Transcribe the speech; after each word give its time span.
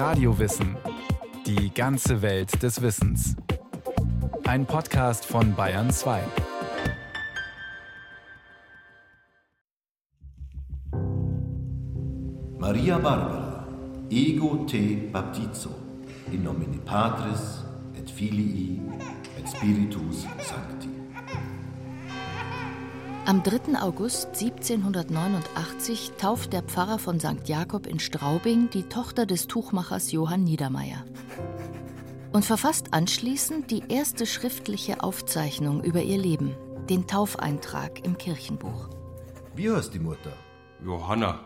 Radiowissen. 0.00 0.78
Die 1.44 1.74
ganze 1.74 2.22
Welt 2.22 2.62
des 2.62 2.80
Wissens. 2.80 3.36
Ein 4.46 4.64
Podcast 4.64 5.26
von 5.26 5.54
Bayern 5.54 5.90
2. 5.90 6.22
Maria 12.58 12.96
Barbara, 12.96 13.66
ego 14.08 14.64
te 14.64 15.10
baptizo, 15.12 15.74
in 16.32 16.44
nomine 16.44 16.78
Patris 16.78 17.62
et 17.94 18.08
Filii 18.10 18.80
et 19.38 19.46
Spiritus 19.46 20.22
Sancti. 20.22 20.99
Am 23.26 23.42
3. 23.42 23.80
August 23.80 24.28
1789 24.40 26.12
tauft 26.18 26.52
der 26.52 26.62
Pfarrer 26.62 26.98
von 26.98 27.20
St. 27.20 27.46
Jakob 27.46 27.86
in 27.86 28.00
Straubing 28.00 28.70
die 28.70 28.84
Tochter 28.84 29.26
des 29.26 29.46
Tuchmachers 29.46 30.10
Johann 30.10 30.42
Niedermeyer 30.44 31.04
und 32.32 32.44
verfasst 32.44 32.92
anschließend 32.92 33.70
die 33.70 33.84
erste 33.88 34.26
schriftliche 34.26 35.02
Aufzeichnung 35.02 35.82
über 35.84 36.02
ihr 36.02 36.18
Leben, 36.18 36.56
den 36.88 37.06
Taufeintrag 37.06 38.04
im 38.04 38.16
Kirchenbuch. 38.16 38.88
Wie 39.54 39.70
heißt 39.70 39.92
die 39.94 39.98
Mutter? 39.98 40.32
Johanna. 40.82 41.40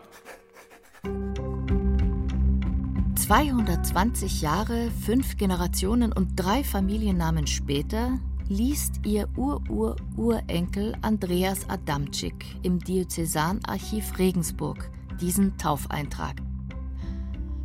220 3.15 4.41
Jahre, 4.41 4.91
fünf 5.03 5.37
Generationen 5.37 6.13
und 6.13 6.35
drei 6.35 6.63
Familiennamen 6.63 7.47
später 7.47 8.19
liest 8.47 9.05
ihr 9.05 9.27
Ur-Ur-Urenkel 9.37 10.95
Andreas 11.01 11.67
Adamczyk 11.69 12.45
im 12.61 12.79
Diözesanarchiv 12.79 14.19
Regensburg 14.19 14.91
diesen 15.19 15.57
Taufeintrag. 15.57 16.41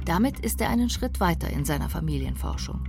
Damit 0.05 0.41
ist 0.41 0.61
er 0.61 0.71
einen 0.71 0.89
Schritt 0.89 1.21
weiter 1.21 1.51
in 1.51 1.65
seiner 1.65 1.89
Familienforschung. 1.89 2.81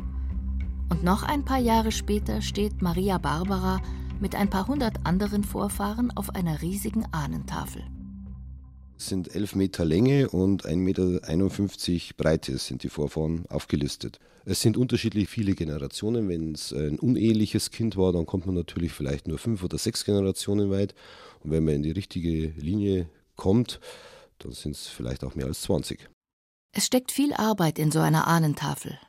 Und 0.89 1.03
noch 1.03 1.23
ein 1.23 1.43
paar 1.43 1.59
Jahre 1.59 1.91
später 1.91 2.41
steht 2.41 2.81
Maria 2.81 3.17
Barbara 3.17 3.81
mit 4.19 4.35
ein 4.35 4.49
paar 4.49 4.67
hundert 4.67 5.05
anderen 5.05 5.43
Vorfahren 5.43 6.15
auf 6.15 6.35
einer 6.35 6.61
riesigen 6.61 7.05
Ahnentafel. 7.11 7.83
Sind 9.01 9.33
11 9.33 9.55
Meter 9.55 9.83
Länge 9.83 10.29
und 10.29 10.67
1,51 10.67 10.75
Meter 10.75 12.13
Breite 12.17 12.57
sind 12.59 12.83
die 12.83 12.89
Vorfahren 12.89 13.45
aufgelistet. 13.49 14.19
Es 14.45 14.61
sind 14.61 14.77
unterschiedlich 14.77 15.27
viele 15.27 15.55
Generationen. 15.55 16.29
Wenn 16.29 16.53
es 16.53 16.71
ein 16.71 16.99
uneheliches 16.99 17.71
Kind 17.71 17.97
war, 17.97 18.13
dann 18.13 18.27
kommt 18.27 18.45
man 18.45 18.53
natürlich 18.53 18.91
vielleicht 18.91 19.27
nur 19.27 19.39
fünf 19.39 19.63
oder 19.63 19.79
sechs 19.79 20.05
Generationen 20.05 20.69
weit. 20.69 20.93
Und 21.43 21.49
wenn 21.49 21.65
man 21.65 21.73
in 21.73 21.83
die 21.83 21.91
richtige 21.91 22.49
Linie 22.49 23.09
kommt, 23.37 23.79
dann 24.37 24.51
sind 24.51 24.75
es 24.75 24.85
vielleicht 24.87 25.23
auch 25.23 25.33
mehr 25.33 25.47
als 25.47 25.63
20. 25.63 26.07
Es 26.71 26.85
steckt 26.85 27.11
viel 27.11 27.33
Arbeit 27.33 27.79
in 27.79 27.91
so 27.91 27.99
einer 27.99 28.27
Ahnentafel. 28.27 28.99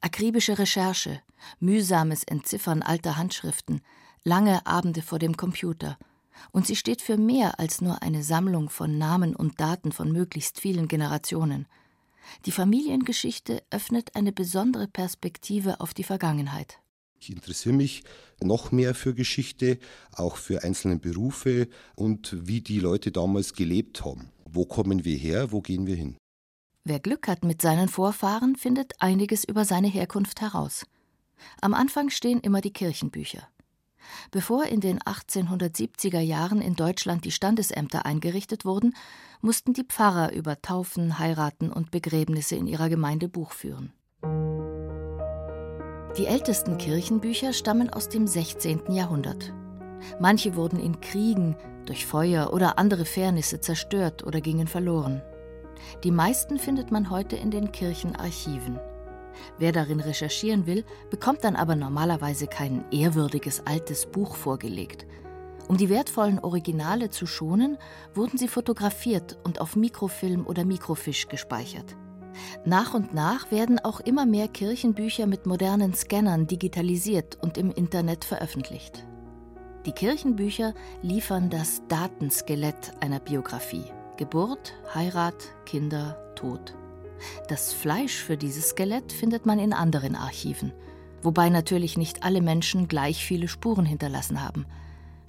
Akribische 0.00 0.60
Recherche, 0.60 1.22
mühsames 1.58 2.22
Entziffern 2.22 2.82
alter 2.82 3.16
Handschriften, 3.16 3.80
lange 4.22 4.64
Abende 4.64 5.02
vor 5.02 5.18
dem 5.18 5.36
Computer– 5.36 5.98
und 6.52 6.66
sie 6.66 6.76
steht 6.76 7.02
für 7.02 7.16
mehr 7.16 7.58
als 7.58 7.80
nur 7.80 8.02
eine 8.02 8.22
Sammlung 8.22 8.70
von 8.70 8.98
Namen 8.98 9.34
und 9.36 9.60
Daten 9.60 9.92
von 9.92 10.12
möglichst 10.12 10.60
vielen 10.60 10.88
Generationen. 10.88 11.66
Die 12.46 12.52
Familiengeschichte 12.52 13.62
öffnet 13.70 14.14
eine 14.14 14.32
besondere 14.32 14.88
Perspektive 14.88 15.80
auf 15.80 15.94
die 15.94 16.04
Vergangenheit. 16.04 16.78
Ich 17.20 17.30
interessiere 17.30 17.74
mich 17.74 18.02
noch 18.42 18.72
mehr 18.72 18.94
für 18.94 19.14
Geschichte, 19.14 19.78
auch 20.12 20.36
für 20.36 20.64
einzelne 20.64 20.96
Berufe 20.96 21.68
und 21.94 22.34
wie 22.46 22.62
die 22.62 22.80
Leute 22.80 23.12
damals 23.12 23.52
gelebt 23.52 24.04
haben. 24.04 24.30
Wo 24.46 24.64
kommen 24.64 25.04
wir 25.04 25.16
her, 25.16 25.52
wo 25.52 25.60
gehen 25.60 25.86
wir 25.86 25.96
hin? 25.96 26.16
Wer 26.84 26.98
Glück 26.98 27.28
hat 27.28 27.44
mit 27.44 27.60
seinen 27.60 27.88
Vorfahren, 27.88 28.56
findet 28.56 28.94
einiges 29.00 29.44
über 29.44 29.66
seine 29.66 29.88
Herkunft 29.88 30.40
heraus. 30.40 30.86
Am 31.60 31.74
Anfang 31.74 32.08
stehen 32.08 32.40
immer 32.40 32.62
die 32.62 32.72
Kirchenbücher. 32.72 33.46
Bevor 34.30 34.64
in 34.64 34.80
den 34.80 34.98
1870er 35.00 36.20
Jahren 36.20 36.60
in 36.60 36.74
Deutschland 36.74 37.24
die 37.24 37.30
Standesämter 37.30 38.06
eingerichtet 38.06 38.64
wurden, 38.64 38.94
mussten 39.40 39.72
die 39.72 39.84
Pfarrer 39.84 40.32
über 40.32 40.60
Taufen, 40.60 41.18
Heiraten 41.18 41.70
und 41.70 41.90
Begräbnisse 41.90 42.56
in 42.56 42.66
ihrer 42.66 42.88
Gemeinde 42.88 43.28
Buch 43.28 43.52
führen. 43.52 43.92
Die 46.18 46.26
ältesten 46.26 46.76
Kirchenbücher 46.76 47.52
stammen 47.52 47.90
aus 47.90 48.08
dem 48.08 48.26
16. 48.26 48.92
Jahrhundert. 48.92 49.52
Manche 50.18 50.56
wurden 50.56 50.80
in 50.80 51.00
Kriegen, 51.00 51.56
durch 51.86 52.06
Feuer 52.06 52.52
oder 52.52 52.78
andere 52.78 53.04
Fährnisse 53.04 53.60
zerstört 53.60 54.24
oder 54.24 54.40
gingen 54.40 54.66
verloren. 54.66 55.22
Die 56.04 56.10
meisten 56.10 56.58
findet 56.58 56.90
man 56.90 57.10
heute 57.10 57.36
in 57.36 57.50
den 57.50 57.72
Kirchenarchiven. 57.72 58.78
Wer 59.58 59.72
darin 59.72 60.00
recherchieren 60.00 60.66
will, 60.66 60.84
bekommt 61.10 61.44
dann 61.44 61.56
aber 61.56 61.76
normalerweise 61.76 62.46
kein 62.46 62.84
ehrwürdiges 62.90 63.66
altes 63.66 64.06
Buch 64.06 64.34
vorgelegt. 64.34 65.06
Um 65.68 65.76
die 65.76 65.88
wertvollen 65.88 66.40
Originale 66.40 67.10
zu 67.10 67.26
schonen, 67.26 67.78
wurden 68.14 68.38
sie 68.38 68.48
fotografiert 68.48 69.38
und 69.44 69.60
auf 69.60 69.76
Mikrofilm 69.76 70.46
oder 70.46 70.64
Mikrofisch 70.64 71.28
gespeichert. 71.28 71.96
Nach 72.64 72.94
und 72.94 73.14
nach 73.14 73.50
werden 73.50 73.78
auch 73.78 74.00
immer 74.00 74.26
mehr 74.26 74.48
Kirchenbücher 74.48 75.26
mit 75.26 75.46
modernen 75.46 75.94
Scannern 75.94 76.46
digitalisiert 76.46 77.38
und 77.40 77.58
im 77.58 77.70
Internet 77.70 78.24
veröffentlicht. 78.24 79.06
Die 79.86 79.92
Kirchenbücher 79.92 80.74
liefern 81.02 81.50
das 81.50 81.82
Datenskelett 81.88 82.92
einer 83.00 83.20
Biografie. 83.20 83.84
Geburt, 84.16 84.74
Heirat, 84.94 85.54
Kinder, 85.64 86.34
Tod. 86.34 86.74
Das 87.48 87.72
Fleisch 87.72 88.16
für 88.16 88.36
dieses 88.36 88.70
Skelett 88.70 89.12
findet 89.12 89.46
man 89.46 89.58
in 89.58 89.72
anderen 89.72 90.14
Archiven, 90.16 90.72
wobei 91.22 91.48
natürlich 91.48 91.96
nicht 91.96 92.22
alle 92.22 92.40
Menschen 92.40 92.88
gleich 92.88 93.24
viele 93.24 93.48
Spuren 93.48 93.86
hinterlassen 93.86 94.42
haben. 94.42 94.66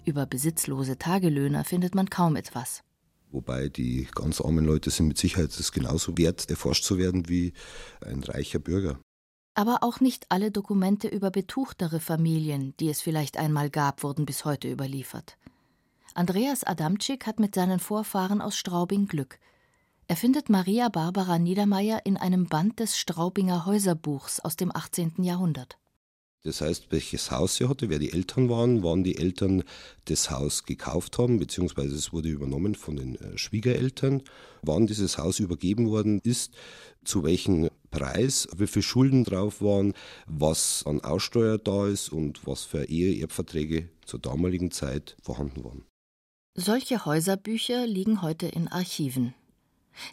Über 0.06 0.25
besitzlose 0.25 0.97
Tagelöhner 0.97 1.63
findet 1.63 1.96
man 1.96 2.09
kaum 2.09 2.35
etwas. 2.35 2.84
Wobei 3.31 3.69
die 3.69 4.07
ganz 4.13 4.41
armen 4.41 4.66
Leute 4.66 4.90
sind 4.90 5.07
mit 5.07 5.18
Sicherheit 5.18 5.52
es 5.52 5.72
genauso 5.72 6.18
wert, 6.18 6.50
erforscht 6.50 6.84
zu 6.84 6.97
werden 6.97 7.29
wie 7.29 7.53
ein 8.02 8.23
reicher 8.23 8.59
Bürger. 8.59 9.00
Aber 9.53 9.79
auch 9.81 10.00
nicht 10.00 10.25
alle 10.29 10.52
Dokumente 10.52 11.08
über 11.08 11.29
betuchtere 11.29 12.00
Familien, 12.00 12.73
die 12.79 12.90
es 12.90 13.02
vielleicht 13.02 13.38
einmal 13.38 13.69
gab, 13.69 14.03
wurden 14.03 14.25
bis 14.25 14.46
heute 14.46 14.72
überliefert. 14.72 15.38
Andreas 16.13 16.63
Adamczyk 16.63 17.25
hat 17.25 17.40
mit 17.40 17.56
seinen 17.56 17.79
Vorfahren 17.79 18.41
aus 18.41 18.58
Straubing 18.58 19.08
Glück. 19.08 19.40
Er 20.12 20.18
findet 20.18 20.50
Maria 20.50 20.90
Barbara 20.90 21.40
Niedermeyer 21.40 22.02
in 22.06 22.18
einem 22.18 22.48
Band 22.48 22.82
des 22.82 22.98
Straubinger 22.98 23.66
Häuserbuchs 23.66 24.42
aus 24.42 24.58
dem 24.58 24.76
18. 24.76 25.24
Jahrhundert. 25.24 25.78
Das 26.44 26.60
heißt, 26.60 26.88
welches 26.92 27.32
Haus 27.32 27.56
sie 27.56 27.70
hatte, 27.70 27.90
wer 27.90 27.98
die 27.98 28.12
Eltern 28.12 28.50
waren, 28.50 28.84
wann 28.84 29.06
die 29.06 29.18
Eltern 29.18 29.64
das 30.04 30.30
Haus 30.30 30.66
gekauft 30.66 31.18
haben, 31.18 31.40
beziehungsweise 31.40 31.96
es 31.96 32.12
wurde 32.12 32.28
übernommen 32.28 32.76
von 32.76 32.98
den 32.98 33.16
äh, 33.16 33.38
Schwiegereltern, 33.38 34.22
wann 34.62 34.86
dieses 34.86 35.18
Haus 35.18 35.40
übergeben 35.40 35.90
worden 35.90 36.20
ist, 36.26 36.56
zu 37.06 37.24
welchem 37.24 37.70
Preis, 37.90 38.50
wie 38.54 38.68
viele 38.68 38.84
Schulden 38.84 39.24
drauf 39.24 39.62
waren, 39.62 39.94
was 40.28 40.84
an 40.86 41.00
Aussteuer 41.00 41.58
da 41.58 41.88
ist 41.88 42.10
und 42.10 42.46
was 42.46 42.66
für 42.66 42.84
Ehe-Erbverträge 42.84 43.88
zur 44.06 44.20
damaligen 44.20 44.72
Zeit 44.72 45.16
vorhanden 45.24 45.64
waren. 45.64 45.86
Solche 46.54 47.06
Häuserbücher 47.06 47.88
liegen 47.88 48.22
heute 48.22 48.48
in 48.48 48.68
Archiven. 48.68 49.34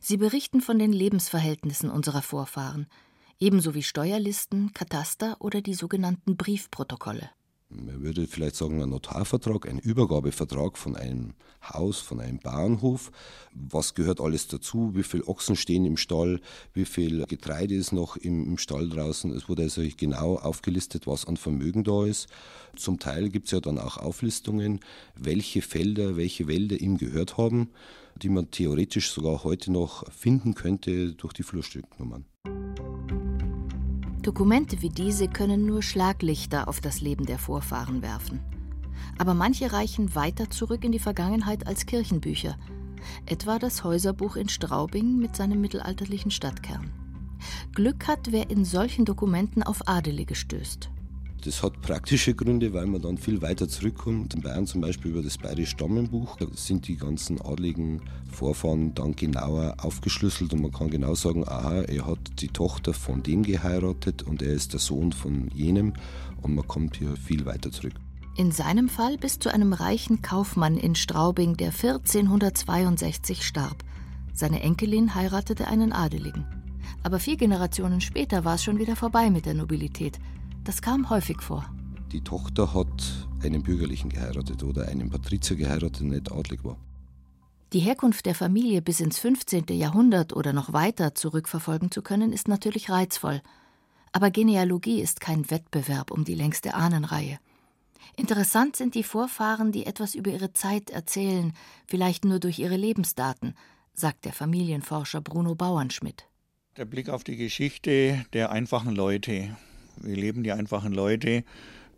Sie 0.00 0.16
berichten 0.16 0.60
von 0.60 0.78
den 0.78 0.92
Lebensverhältnissen 0.92 1.90
unserer 1.90 2.22
Vorfahren, 2.22 2.86
ebenso 3.38 3.74
wie 3.74 3.82
Steuerlisten, 3.82 4.72
Kataster 4.72 5.36
oder 5.40 5.60
die 5.60 5.74
sogenannten 5.74 6.36
Briefprotokolle. 6.36 7.30
Man 7.70 8.02
würde 8.02 8.26
vielleicht 8.26 8.56
sagen, 8.56 8.82
ein 8.82 8.88
Notarvertrag, 8.88 9.68
ein 9.68 9.78
Übergabevertrag 9.78 10.78
von 10.78 10.96
einem 10.96 11.34
Haus, 11.62 11.98
von 12.00 12.18
einem 12.18 12.38
Bauernhof. 12.38 13.12
Was 13.52 13.94
gehört 13.94 14.22
alles 14.22 14.48
dazu? 14.48 14.92
Wie 14.94 15.02
viele 15.02 15.28
Ochsen 15.28 15.54
stehen 15.54 15.84
im 15.84 15.98
Stall? 15.98 16.40
Wie 16.72 16.86
viel 16.86 17.26
Getreide 17.26 17.74
ist 17.74 17.92
noch 17.92 18.16
im, 18.16 18.46
im 18.46 18.56
Stall 18.56 18.88
draußen? 18.88 19.32
Es 19.32 19.50
wurde 19.50 19.64
also 19.64 19.82
genau 19.98 20.36
aufgelistet, 20.36 21.06
was 21.06 21.26
an 21.26 21.36
Vermögen 21.36 21.84
da 21.84 22.06
ist. 22.06 22.28
Zum 22.74 22.98
Teil 22.98 23.28
gibt 23.28 23.46
es 23.46 23.52
ja 23.52 23.60
dann 23.60 23.78
auch 23.78 23.98
Auflistungen, 23.98 24.81
welche 25.14 25.60
Felder, 25.60 26.16
welche 26.16 26.48
Wälder 26.48 26.81
ihm 26.81 26.96
gehört 26.96 27.36
haben 27.36 27.69
die 28.19 28.29
man 28.29 28.50
theoretisch 28.50 29.11
sogar 29.11 29.44
heute 29.44 29.73
noch 29.73 30.11
finden 30.12 30.55
könnte 30.55 31.15
durch 31.15 31.32
die 31.32 31.43
Flurstücknummern. 31.43 32.25
Dokumente 34.23 34.82
wie 34.82 34.91
diese 34.91 35.29
können 35.29 35.65
nur 35.65 35.82
Schlaglichter 35.82 36.69
auf 36.69 36.81
das 36.81 37.00
Leben 37.00 37.25
der 37.25 37.38
Vorfahren 37.38 38.03
werfen. 38.03 38.41
Aber 39.17 39.32
manche 39.32 39.73
reichen 39.73 40.15
weiter 40.15 40.50
zurück 40.50 40.85
in 40.85 40.93
die 40.93 40.99
Vergangenheit 40.99 41.67
als 41.67 41.87
Kirchenbücher, 41.87 42.59
etwa 43.26 43.59
das 43.59 43.85
Häuserbuch 43.85 44.37
in 44.37 44.49
Straubing 44.49 45.19
mit 45.19 45.37
seinem 45.37 45.61
mittelalterlichen 45.61 46.31
Stadtkern. 46.31 46.91
Glück 47.75 48.09
hat, 48.09 48.32
wer 48.32 48.50
in 48.50 48.65
solchen 48.65 49.05
Dokumenten 49.05 49.62
auf 49.62 49.87
Adelige 49.87 50.35
stößt. 50.35 50.91
Das 51.44 51.62
hat 51.62 51.81
praktische 51.82 52.35
Gründe, 52.35 52.73
weil 52.73 52.87
man 52.87 53.00
dann 53.00 53.17
viel 53.17 53.40
weiter 53.43 53.69
zurückkommt. 53.69 54.35
In 54.35 54.43
Bayern 54.43 54.67
zum 54.67 54.81
Beispiel 54.81 55.12
über 55.12 55.23
das 55.23 55.38
Bayerische 55.38 55.70
Stammenbuch, 55.70 56.37
sind 56.55 56.88
die 56.88 56.96
ganzen 56.96 57.40
adligen 57.40 58.02
Vorfahren 58.31 58.93
dann 58.94 59.14
genauer 59.14 59.76
aufgeschlüsselt 59.79 60.52
und 60.52 60.62
man 60.62 60.73
kann 60.73 60.90
genau 60.90 61.14
sagen, 61.14 61.46
aha, 61.46 61.82
er 61.82 62.06
hat 62.06 62.19
die 62.40 62.49
Tochter 62.49 62.93
von 62.93 63.23
dem 63.23 63.44
geheiratet 63.44 64.25
und 64.25 64.43
er 64.43 64.52
ist 64.52 64.73
der 64.73 64.81
Sohn 64.81 65.12
von 65.12 65.49
jenem 65.55 65.93
und 66.43 66.55
man 66.55 66.67
kommt 66.67 66.96
hier 66.96 67.17
viel 67.17 67.46
weiter 67.46 67.70
zurück. 67.70 67.94
In 68.37 68.52
seinem 68.52 68.88
Fall 68.88 69.17
bis 69.17 69.38
zu 69.38 69.52
einem 69.52 69.73
reichen 69.73 70.23
Kaufmann 70.23 70.76
in 70.76 70.94
Straubing, 70.94 71.56
der 71.56 71.69
1462 71.69 73.44
starb. 73.44 73.84
Seine 74.32 74.61
Enkelin 74.62 75.14
heiratete 75.14 75.67
einen 75.69 75.93
Adeligen. 75.93 76.46
Aber 77.02 77.19
vier 77.19 77.37
Generationen 77.37 78.00
später 78.00 78.44
war 78.44 78.56
es 78.56 78.64
schon 78.64 78.79
wieder 78.79 78.96
vorbei 78.96 79.31
mit 79.31 79.46
der 79.46 79.55
Nobilität. 79.55 80.19
Das 80.69 80.82
kam 80.82 81.09
häufig 81.09 81.41
vor. 81.41 81.65
Die 82.12 82.20
Tochter 82.20 82.75
hat 82.75 83.26
einen 83.43 83.62
Bürgerlichen 83.62 84.11
geheiratet 84.11 84.62
oder 84.62 84.87
einen 84.87 85.09
Patrizier 85.09 85.56
geheiratet, 85.56 86.00
der 86.00 86.09
nicht 86.09 86.31
adlig 86.31 86.62
war. 86.62 86.76
Die 87.73 87.79
Herkunft 87.79 88.26
der 88.26 88.35
Familie 88.35 88.82
bis 88.82 89.00
ins 89.00 89.19
15. 89.19 89.65
Jahrhundert 89.70 90.37
oder 90.37 90.53
noch 90.53 90.75
weiter 90.75 91.15
zurückverfolgen 91.15 91.91
zu 91.91 92.03
können, 92.03 92.35
ist 92.35 92.49
natürlich 92.49 92.91
reizvoll. 92.91 93.41
Aber 94.12 94.31
Genealogie 94.31 95.00
ist 95.00 95.23
kein 95.23 95.50
Wettbewerb 95.50 96.11
um 96.11 96.25
die 96.25 96.35
längste 96.35 96.75
Ahnenreihe. 96.75 97.38
Interessant 98.15 98.76
sind 98.76 98.94
die 98.94 99.05
Vorfahren, 99.05 99.73
die 99.73 99.87
etwas 99.87 100.15
über 100.15 100.31
ihre 100.31 100.53
Zeit 100.53 100.91
erzählen, 100.91 101.55
vielleicht 101.87 102.26
nur 102.26 102.41
durch 102.41 102.59
ihre 102.59 102.76
Lebensdaten, 102.76 103.55
sagt 103.94 104.26
der 104.26 104.35
Familienforscher 104.35 105.23
Bruno 105.23 105.55
Bauernschmidt. 105.55 106.26
Der 106.76 106.85
Blick 106.85 107.09
auf 107.09 107.25
die 107.25 107.37
Geschichte 107.37 108.26
der 108.35 108.53
einfachen 108.53 108.94
Leute, 108.94 109.56
wie 110.02 110.14
leben 110.14 110.42
die 110.42 110.52
einfachen 110.52 110.92
Leute? 110.92 111.44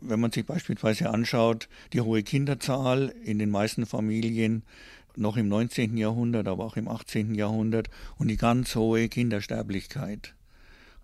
Wenn 0.00 0.20
man 0.20 0.32
sich 0.32 0.46
beispielsweise 0.46 1.10
anschaut, 1.10 1.68
die 1.92 2.00
hohe 2.00 2.22
Kinderzahl 2.22 3.14
in 3.24 3.38
den 3.38 3.50
meisten 3.50 3.84
Familien 3.86 4.62
noch 5.16 5.36
im 5.36 5.48
19. 5.48 5.96
Jahrhundert, 5.96 6.48
aber 6.48 6.64
auch 6.64 6.76
im 6.76 6.88
18. 6.88 7.34
Jahrhundert 7.34 7.90
und 8.18 8.28
die 8.28 8.36
ganz 8.36 8.74
hohe 8.74 9.08
Kindersterblichkeit. 9.08 10.34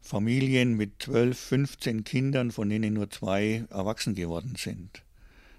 Familien 0.01 0.77
mit 0.77 1.03
12, 1.03 1.39
15 1.39 2.05
Kindern, 2.05 2.51
von 2.53 2.69
denen 2.69 2.95
nur 2.95 3.11
zwei 3.11 3.65
erwachsen 3.71 4.15
geworden 4.15 4.55
sind. 4.57 5.03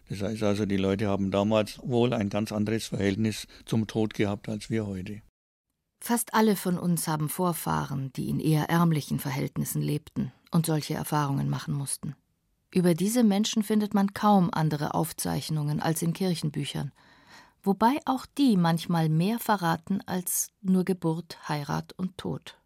Das 0.09 0.21
heißt 0.21 0.43
also, 0.43 0.65
die 0.65 0.77
Leute 0.77 1.07
haben 1.07 1.31
damals 1.31 1.79
wohl 1.83 2.13
ein 2.13 2.29
ganz 2.29 2.53
anderes 2.53 2.87
Verhältnis 2.87 3.45
zum 3.65 3.87
Tod 3.87 4.13
gehabt 4.13 4.47
als 4.47 4.69
wir 4.69 4.87
heute. 4.87 5.21
Fast 5.99 6.33
alle 6.33 6.55
von 6.55 6.77
uns 6.77 7.07
haben 7.07 7.27
Vorfahren, 7.27 8.13
die 8.13 8.29
in 8.29 8.39
eher 8.39 8.69
ärmlichen 8.69 9.19
Verhältnissen 9.19 9.81
lebten 9.81 10.31
und 10.57 10.65
solche 10.65 10.95
Erfahrungen 10.95 11.49
machen 11.49 11.73
mussten. 11.73 12.15
Über 12.73 12.95
diese 12.95 13.23
Menschen 13.23 13.61
findet 13.61 13.93
man 13.93 14.15
kaum 14.15 14.49
andere 14.51 14.95
Aufzeichnungen 14.95 15.79
als 15.79 16.01
in 16.01 16.13
Kirchenbüchern, 16.13 16.91
wobei 17.61 17.99
auch 18.05 18.25
die 18.25 18.57
manchmal 18.57 19.07
mehr 19.07 19.37
verraten 19.37 20.01
als 20.07 20.49
nur 20.63 20.83
Geburt, 20.83 21.37
Heirat 21.47 21.93
und 21.93 22.17
Tod. 22.17 22.57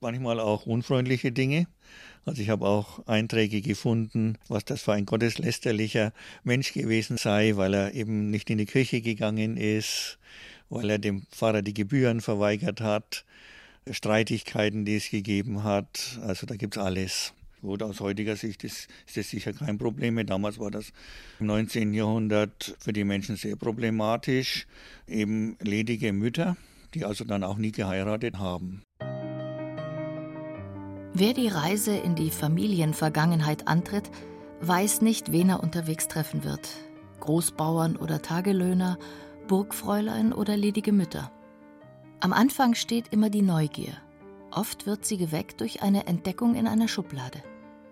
Manchmal 0.00 0.38
auch 0.38 0.66
unfreundliche 0.66 1.32
Dinge. 1.32 1.66
Also 2.26 2.42
ich 2.42 2.50
habe 2.50 2.66
auch 2.66 3.06
Einträge 3.06 3.62
gefunden, 3.62 4.36
was 4.48 4.66
das 4.66 4.82
für 4.82 4.92
ein 4.92 5.06
gotteslästerlicher 5.06 6.12
Mensch 6.44 6.74
gewesen 6.74 7.16
sei, 7.16 7.56
weil 7.56 7.72
er 7.72 7.94
eben 7.94 8.30
nicht 8.30 8.50
in 8.50 8.58
die 8.58 8.66
Kirche 8.66 9.00
gegangen 9.00 9.56
ist, 9.56 10.18
weil 10.68 10.90
er 10.90 10.98
dem 10.98 11.22
Pfarrer 11.30 11.62
die 11.62 11.74
Gebühren 11.74 12.20
verweigert 12.20 12.82
hat, 12.82 13.24
Streitigkeiten, 13.88 14.84
die 14.84 14.96
es 14.96 15.10
gegeben 15.10 15.64
hat. 15.64 16.18
Also 16.22 16.46
da 16.46 16.56
gibt 16.56 16.76
es 16.76 16.82
alles. 16.82 17.32
Gut, 17.60 17.82
aus 17.82 18.00
heutiger 18.00 18.36
Sicht 18.36 18.64
ist, 18.64 18.88
ist 19.06 19.16
das 19.16 19.28
sicher 19.28 19.52
kein 19.52 19.76
Problem. 19.76 20.24
Damals 20.26 20.58
war 20.58 20.70
das 20.70 20.92
im 21.40 21.46
19. 21.46 21.92
Jahrhundert 21.92 22.74
für 22.78 22.92
die 22.92 23.04
Menschen 23.04 23.36
sehr 23.36 23.56
problematisch. 23.56 24.66
Eben 25.06 25.56
ledige 25.60 26.12
Mütter, 26.12 26.56
die 26.94 27.04
also 27.04 27.24
dann 27.24 27.44
auch 27.44 27.58
nie 27.58 27.72
geheiratet 27.72 28.38
haben. 28.38 28.82
Wer 31.12 31.34
die 31.34 31.48
Reise 31.48 31.96
in 31.96 32.14
die 32.14 32.30
Familienvergangenheit 32.30 33.68
antritt, 33.68 34.10
weiß 34.62 35.02
nicht, 35.02 35.32
wen 35.32 35.50
er 35.50 35.62
unterwegs 35.62 36.08
treffen 36.08 36.44
wird. 36.44 36.68
Großbauern 37.20 37.96
oder 37.96 38.22
Tagelöhner, 38.22 38.98
Burgfräulein 39.48 40.32
oder 40.32 40.56
ledige 40.56 40.92
Mütter. 40.92 41.30
Am 42.22 42.34
Anfang 42.34 42.74
steht 42.74 43.06
immer 43.12 43.30
die 43.30 43.40
Neugier. 43.40 43.94
Oft 44.50 44.84
wird 44.84 45.06
sie 45.06 45.16
geweckt 45.16 45.62
durch 45.62 45.82
eine 45.82 46.06
Entdeckung 46.06 46.54
in 46.54 46.66
einer 46.66 46.86
Schublade. 46.86 47.42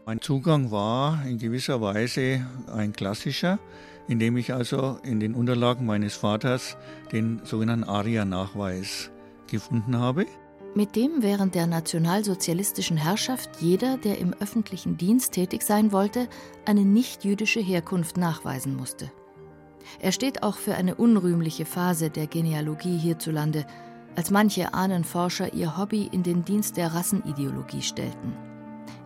Mein 0.05 0.21
Zugang 0.21 0.71
war 0.71 1.25
in 1.25 1.39
gewisser 1.39 1.81
Weise 1.81 2.47
ein 2.71 2.93
klassischer, 2.93 3.59
indem 4.07 4.37
ich 4.37 4.53
also 4.53 4.99
in 5.03 5.19
den 5.19 5.35
Unterlagen 5.35 5.87
meines 5.87 6.15
Vaters 6.15 6.77
den 7.11 7.41
sogenannten 7.45 7.89
ARIA-Nachweis 7.89 9.11
gefunden 9.47 9.97
habe. 9.97 10.27
Mit 10.75 10.95
dem 10.95 11.23
während 11.23 11.55
der 11.55 11.67
nationalsozialistischen 11.67 12.99
Herrschaft 12.99 13.49
jeder, 13.61 13.97
der 13.97 14.19
im 14.19 14.35
öffentlichen 14.35 14.99
Dienst 14.99 15.33
tätig 15.33 15.63
sein 15.63 15.91
wollte, 15.91 16.29
eine 16.67 16.85
nichtjüdische 16.85 17.61
Herkunft 17.61 18.19
nachweisen 18.19 18.77
musste. 18.77 19.11
Er 20.01 20.13
steht 20.13 20.43
auch 20.43 20.57
für 20.59 20.75
eine 20.75 20.97
unrühmliche 20.97 21.65
Phase 21.65 22.11
der 22.11 22.27
Genealogie 22.27 22.99
hierzulande, 22.99 23.65
als 24.19 24.33
manche 24.33 24.75
Ahnenforscher 24.75 25.55
ihr 25.55 25.79
Hobby 25.79 26.09
in 26.11 26.25
den 26.25 26.45
Dienst 26.45 26.77
der 26.77 26.93
Rassenideologie 26.93 27.83
stellten. 27.83 28.33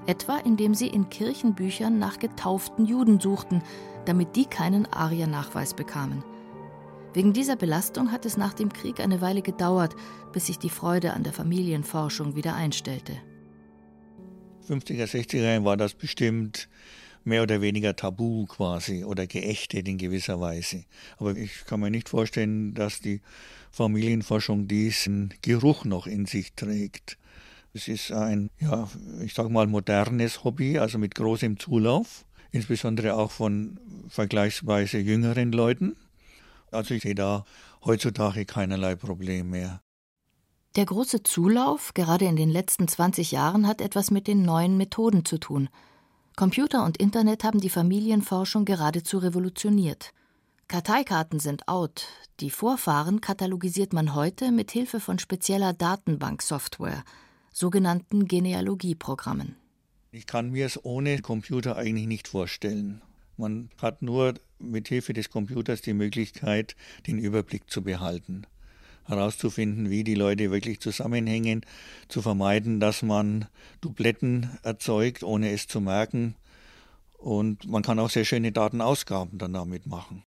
Etwa 0.06 0.38
indem 0.38 0.72
sie 0.74 0.86
in 0.86 1.10
Kirchenbüchern 1.10 1.98
nach 1.98 2.18
getauften 2.18 2.86
Juden 2.86 3.20
suchten, 3.20 3.60
damit 4.06 4.36
die 4.36 4.46
keinen 4.46 4.90
Ariernachweis 4.90 5.74
bekamen. 5.74 6.24
Wegen 7.12 7.34
dieser 7.34 7.56
Belastung 7.56 8.10
hat 8.10 8.24
es 8.24 8.38
nach 8.38 8.54
dem 8.54 8.72
Krieg 8.72 9.00
eine 9.00 9.20
Weile 9.20 9.42
gedauert, 9.42 9.94
bis 10.32 10.46
sich 10.46 10.58
die 10.58 10.70
Freude 10.70 11.12
an 11.12 11.24
der 11.24 11.34
Familienforschung 11.34 12.34
wieder 12.34 12.54
einstellte. 12.54 13.12
50er, 14.66 15.04
60er 15.04 15.42
Jahren 15.42 15.66
war 15.66 15.76
das 15.76 15.92
bestimmt 15.92 16.70
mehr 17.24 17.42
oder 17.42 17.60
weniger 17.60 17.96
tabu 17.96 18.46
quasi 18.46 19.04
oder 19.04 19.26
geächtet 19.26 19.88
in 19.88 19.98
gewisser 19.98 20.40
Weise. 20.40 20.84
Aber 21.18 21.36
ich 21.36 21.64
kann 21.66 21.80
mir 21.80 21.90
nicht 21.90 22.08
vorstellen, 22.08 22.74
dass 22.74 23.00
die 23.00 23.20
Familienforschung 23.70 24.68
diesen 24.68 25.32
Geruch 25.42 25.84
noch 25.84 26.06
in 26.06 26.26
sich 26.26 26.54
trägt. 26.54 27.18
Es 27.74 27.88
ist 27.88 28.12
ein, 28.12 28.50
ja, 28.60 28.88
ich 29.22 29.32
sage 29.32 29.48
mal, 29.48 29.66
modernes 29.66 30.44
Hobby, 30.44 30.78
also 30.78 30.98
mit 30.98 31.14
großem 31.14 31.58
Zulauf, 31.58 32.26
insbesondere 32.50 33.14
auch 33.14 33.30
von 33.30 33.80
vergleichsweise 34.08 34.98
jüngeren 34.98 35.52
Leuten. 35.52 35.96
Also 36.70 36.94
ich 36.94 37.02
sehe 37.02 37.14
da 37.14 37.44
heutzutage 37.84 38.44
keinerlei 38.44 38.94
Problem 38.94 39.50
mehr. 39.50 39.80
Der 40.76 40.86
große 40.86 41.22
Zulauf, 41.22 41.92
gerade 41.92 42.24
in 42.24 42.36
den 42.36 42.48
letzten 42.48 42.88
20 42.88 43.32
Jahren, 43.32 43.66
hat 43.66 43.80
etwas 43.82 44.10
mit 44.10 44.26
den 44.26 44.42
neuen 44.42 44.78
Methoden 44.78 45.24
zu 45.24 45.38
tun. 45.38 45.68
Computer 46.36 46.84
und 46.84 46.96
Internet 46.96 47.44
haben 47.44 47.60
die 47.60 47.68
Familienforschung 47.68 48.64
geradezu 48.64 49.18
revolutioniert. 49.18 50.12
Karteikarten 50.66 51.40
sind 51.40 51.68
out. 51.68 52.06
Die 52.40 52.48
Vorfahren 52.48 53.20
katalogisiert 53.20 53.92
man 53.92 54.14
heute 54.14 54.50
mit 54.50 54.70
Hilfe 54.70 55.00
von 55.00 55.18
spezieller 55.18 55.74
Datenbanksoftware, 55.74 57.04
sogenannten 57.52 58.26
Genealogieprogrammen. 58.26 59.56
Ich 60.10 60.26
kann 60.26 60.50
mir 60.50 60.64
es 60.64 60.82
ohne 60.82 61.20
Computer 61.20 61.76
eigentlich 61.76 62.06
nicht 62.06 62.28
vorstellen. 62.28 63.02
Man 63.36 63.68
hat 63.80 64.00
nur 64.00 64.34
mit 64.58 64.88
Hilfe 64.88 65.12
des 65.12 65.28
Computers 65.28 65.82
die 65.82 65.94
Möglichkeit, 65.94 66.76
den 67.06 67.18
Überblick 67.18 67.70
zu 67.70 67.82
behalten 67.82 68.46
herauszufinden, 69.06 69.90
wie 69.90 70.04
die 70.04 70.14
Leute 70.14 70.50
wirklich 70.50 70.80
zusammenhängen, 70.80 71.64
zu 72.08 72.22
vermeiden, 72.22 72.80
dass 72.80 73.02
man 73.02 73.46
Dubletten 73.80 74.50
erzeugt, 74.62 75.22
ohne 75.22 75.50
es 75.50 75.66
zu 75.66 75.80
merken. 75.80 76.34
Und 77.18 77.68
man 77.68 77.82
kann 77.82 77.98
auch 77.98 78.10
sehr 78.10 78.24
schöne 78.24 78.52
Datenausgaben 78.52 79.38
dann 79.38 79.52
damit 79.52 79.86
machen. 79.86 80.24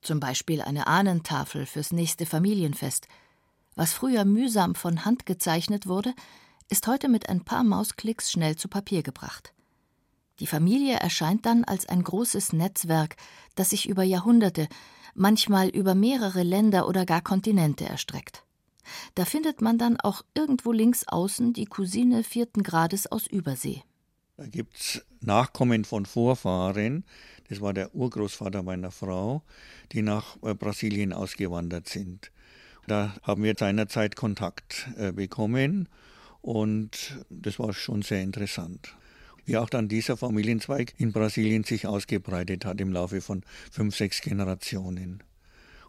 Zum 0.00 0.18
Beispiel 0.18 0.62
eine 0.62 0.86
Ahnentafel 0.86 1.66
fürs 1.66 1.92
nächste 1.92 2.26
Familienfest. 2.26 3.06
Was 3.74 3.92
früher 3.92 4.24
mühsam 4.24 4.74
von 4.74 5.04
Hand 5.04 5.26
gezeichnet 5.26 5.86
wurde, 5.86 6.14
ist 6.68 6.86
heute 6.86 7.08
mit 7.08 7.28
ein 7.28 7.44
paar 7.44 7.64
Mausklicks 7.64 8.30
schnell 8.30 8.56
zu 8.56 8.68
Papier 8.68 9.02
gebracht. 9.02 9.52
Die 10.40 10.46
Familie 10.46 10.96
erscheint 10.96 11.46
dann 11.46 11.64
als 11.64 11.86
ein 11.86 12.02
großes 12.02 12.52
Netzwerk, 12.52 13.16
das 13.54 13.70
sich 13.70 13.88
über 13.88 14.02
Jahrhunderte, 14.02 14.68
manchmal 15.14 15.68
über 15.68 15.94
mehrere 15.94 16.42
Länder 16.42 16.88
oder 16.88 17.06
gar 17.06 17.20
Kontinente 17.20 17.84
erstreckt. 17.84 18.44
Da 19.14 19.24
findet 19.24 19.60
man 19.60 19.78
dann 19.78 19.98
auch 19.98 20.22
irgendwo 20.34 20.72
links 20.72 21.06
außen 21.06 21.52
die 21.52 21.66
Cousine 21.66 22.24
vierten 22.24 22.62
Grades 22.62 23.10
aus 23.10 23.26
Übersee. 23.26 23.82
Da 24.36 24.46
gibt 24.46 24.76
es 24.76 25.04
Nachkommen 25.20 25.84
von 25.84 26.04
Vorfahren, 26.04 27.04
das 27.48 27.60
war 27.60 27.72
der 27.74 27.94
Urgroßvater 27.94 28.62
meiner 28.62 28.90
Frau, 28.90 29.42
die 29.92 30.02
nach 30.02 30.36
äh, 30.42 30.54
Brasilien 30.54 31.12
ausgewandert 31.12 31.88
sind. 31.88 32.32
Da 32.86 33.14
haben 33.22 33.44
wir 33.44 33.54
seinerzeit 33.56 34.16
Kontakt 34.16 34.88
äh, 34.96 35.12
bekommen 35.12 35.88
und 36.40 37.24
das 37.30 37.58
war 37.58 37.72
schon 37.72 38.02
sehr 38.02 38.22
interessant. 38.22 38.96
Wie 39.44 39.56
auch 39.56 39.68
dann 39.68 39.88
dieser 39.88 40.16
Familienzweig 40.16 40.94
in 40.98 41.12
Brasilien 41.12 41.64
sich 41.64 41.86
ausgebreitet 41.86 42.64
hat 42.64 42.80
im 42.80 42.92
Laufe 42.92 43.20
von 43.20 43.42
fünf, 43.70 43.96
sechs 43.96 44.20
Generationen 44.20 45.22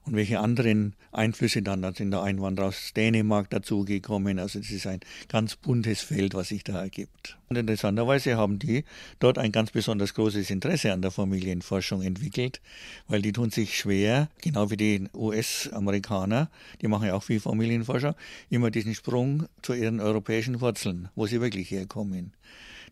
und 0.05 0.15
welche 0.15 0.39
anderen 0.39 0.95
Einflüsse 1.12 1.62
dann, 1.62 1.81
da 1.81 1.93
sind 1.93 2.12
der 2.12 2.24
Einwanderer 2.24 2.67
aus 2.67 2.91
Dänemark 2.93 3.50
dazugekommen. 3.50 4.38
Also 4.39 4.60
es 4.60 4.72
ist 4.72 4.86
ein 4.86 5.00
ganz 5.29 5.55
buntes 5.55 6.01
Feld, 6.01 6.33
was 6.33 6.50
sich 6.50 6.63
da 6.63 6.81
ergibt. 6.81 7.38
Und 7.50 7.57
interessanterweise 7.57 8.36
haben 8.36 8.60
die 8.60 8.83
dort 9.19 9.38
ein 9.38 9.51
ganz 9.51 9.72
besonders 9.72 10.13
großes 10.13 10.50
Interesse 10.50 10.91
an 10.91 11.01
der 11.01 11.12
Familienforschung 11.12 12.01
entwickelt, 12.01 12.60
weil 13.07 13.22
die 13.22 13.31
tun 13.31 13.50
sich 13.50 13.77
schwer, 13.77 14.27
genau 14.41 14.72
wie 14.72 14.77
die 14.77 15.07
US-Amerikaner, 15.13 16.50
die 16.81 16.88
machen 16.88 17.07
ja 17.07 17.13
auch 17.13 17.24
viel 17.24 17.39
Familienforschung, 17.39 18.15
immer 18.50 18.72
diesen 18.72 18.95
Sprung 18.95 19.45
zu 19.62 19.74
ihren 19.74 20.01
europäischen 20.01 20.60
Wurzeln, 20.60 21.10
wo 21.15 21.27
sie 21.27 21.39
wirklich 21.39 21.72
herkommen. 21.72 22.33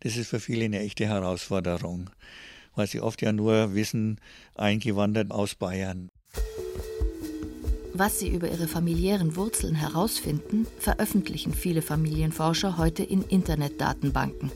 Das 0.02 0.16
ist 0.16 0.30
für 0.30 0.40
viele 0.40 0.66
eine 0.66 0.80
echte 0.80 1.08
Herausforderung, 1.08 2.10
weil 2.76 2.88
sie 2.88 3.02
oft 3.02 3.22
ja 3.22 3.32
nur 3.34 3.76
wissen, 3.76 4.20
eingewandert 4.56 5.32
aus 5.32 5.56
Bayern. 5.56 6.11
Was 7.94 8.20
sie 8.20 8.30
über 8.30 8.50
ihre 8.50 8.68
familiären 8.68 9.36
Wurzeln 9.36 9.76
herausfinden, 9.76 10.66
veröffentlichen 10.80 11.54
viele 11.54 11.82
Familienforscher 11.82 12.78
heute 12.78 13.04
in 13.04 13.22
Internetdatenbanken. 13.22 14.50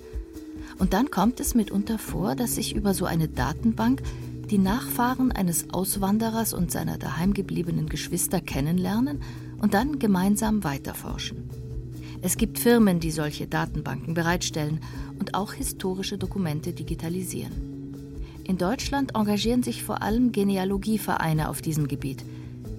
Und 0.80 0.94
dann 0.94 1.12
kommt 1.12 1.42
es 1.42 1.54
mitunter 1.54 2.00
vor, 2.00 2.36
dass 2.36 2.56
sich 2.56 2.76
über 2.76 2.94
so 2.94 3.06
eine 3.06 3.28
Datenbank 3.28 4.02
die 4.50 4.58
Nachfahren 4.58 5.34
eines 5.34 5.70
Auswanderers 5.72 6.54
und 6.54 6.72
seiner 6.72 6.98
daheimgebliebenen 6.98 7.90
Geschwister 7.90 8.40
kennenlernen 8.40 9.22
und 9.60 9.74
dann 9.74 10.00
gemeinsam 10.00 10.64
weiterforschen. 10.64 11.50
Es 12.22 12.38
gibt 12.38 12.58
Firmen, 12.58 13.02
die 13.02 13.12
solche 13.12 13.48
Datenbanken 13.48 14.14
bereitstellen 14.14 14.80
und 15.20 15.34
auch 15.34 15.54
historische 15.54 16.18
Dokumente 16.18 16.72
digitalisieren. 16.72 17.52
In 18.46 18.58
Deutschland 18.58 19.16
engagieren 19.16 19.64
sich 19.64 19.84
vor 19.84 20.02
allem 20.02 20.32
Genealogievereine 20.32 21.50
auf 21.50 21.62
diesem 21.62 21.90
Gebiet– 21.90 22.24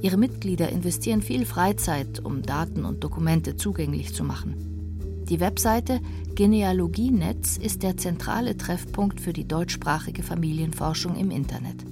Ihre 0.07 0.19
Mitglieder 0.19 0.69
investieren 0.69 1.21
viel 1.21 1.45
Freizeit, 1.45 2.25
um 2.25 2.43
Daten 2.43 2.85
und 2.85 3.03
Dokumente 3.03 3.57
zugänglich 3.57 4.15
zu 4.15 4.23
machen. 4.23 5.25
Die 5.29 5.41
Webseite 5.41 5.99
Genealogienetz 6.37 7.57
ist 7.57 7.83
der 7.83 7.97
zentrale 7.97 8.57
Treffpunkt 8.57 9.21
für 9.21 9.33
die 9.33 9.49
deutschsprachige 9.49 10.23
Familienforschung 10.23 11.17
im 11.17 11.33
Internet. 11.33 11.85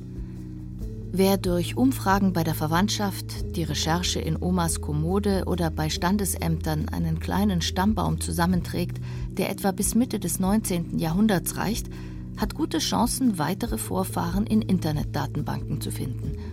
Wer 1.11 1.39
durch 1.39 1.77
Umfragen 1.77 2.33
bei 2.33 2.45
der 2.45 2.55
Verwandtschaft, 2.55 3.57
die 3.57 3.65
Recherche 3.65 4.21
in 4.21 4.41
Omas 4.41 4.81
Kommode 4.81 5.43
oder 5.49 5.73
bei 5.73 5.91
Standesämtern 5.91 6.89
einen 6.91 7.19
kleinen 7.19 7.63
Stammbaum 7.63 8.21
zusammenträgt, 8.21 9.01
der 9.31 9.51
etwa 9.51 9.73
bis 9.73 9.97
Mitte 9.97 10.21
des 10.21 10.39
19. 10.39 11.01
Jahrhunderts 11.01 11.57
reicht, 11.57 11.89
hat 12.37 12.55
gute 12.55 12.79
Chancen, 12.79 13.39
weitere 13.39 13.77
Vorfahren 13.77 14.47
in 14.47 14.63
Internetdatenbanken 14.63 15.81
zu 15.81 15.91
finden– 15.91 16.39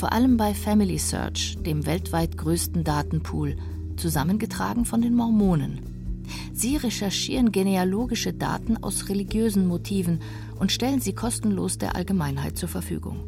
vor 0.00 0.12
allem 0.12 0.38
bei 0.38 0.54
Family 0.54 0.96
Search, 0.96 1.58
dem 1.60 1.84
weltweit 1.84 2.38
größten 2.38 2.84
Datenpool, 2.84 3.58
zusammengetragen 3.98 4.86
von 4.86 5.02
den 5.02 5.14
Mormonen. 5.14 6.24
Sie 6.54 6.76
recherchieren 6.76 7.52
genealogische 7.52 8.32
Daten 8.32 8.82
aus 8.82 9.10
religiösen 9.10 9.66
Motiven 9.66 10.20
und 10.58 10.72
stellen 10.72 11.02
sie 11.02 11.12
kostenlos 11.12 11.76
der 11.76 11.96
Allgemeinheit 11.96 12.56
zur 12.56 12.70
Verfügung. 12.70 13.24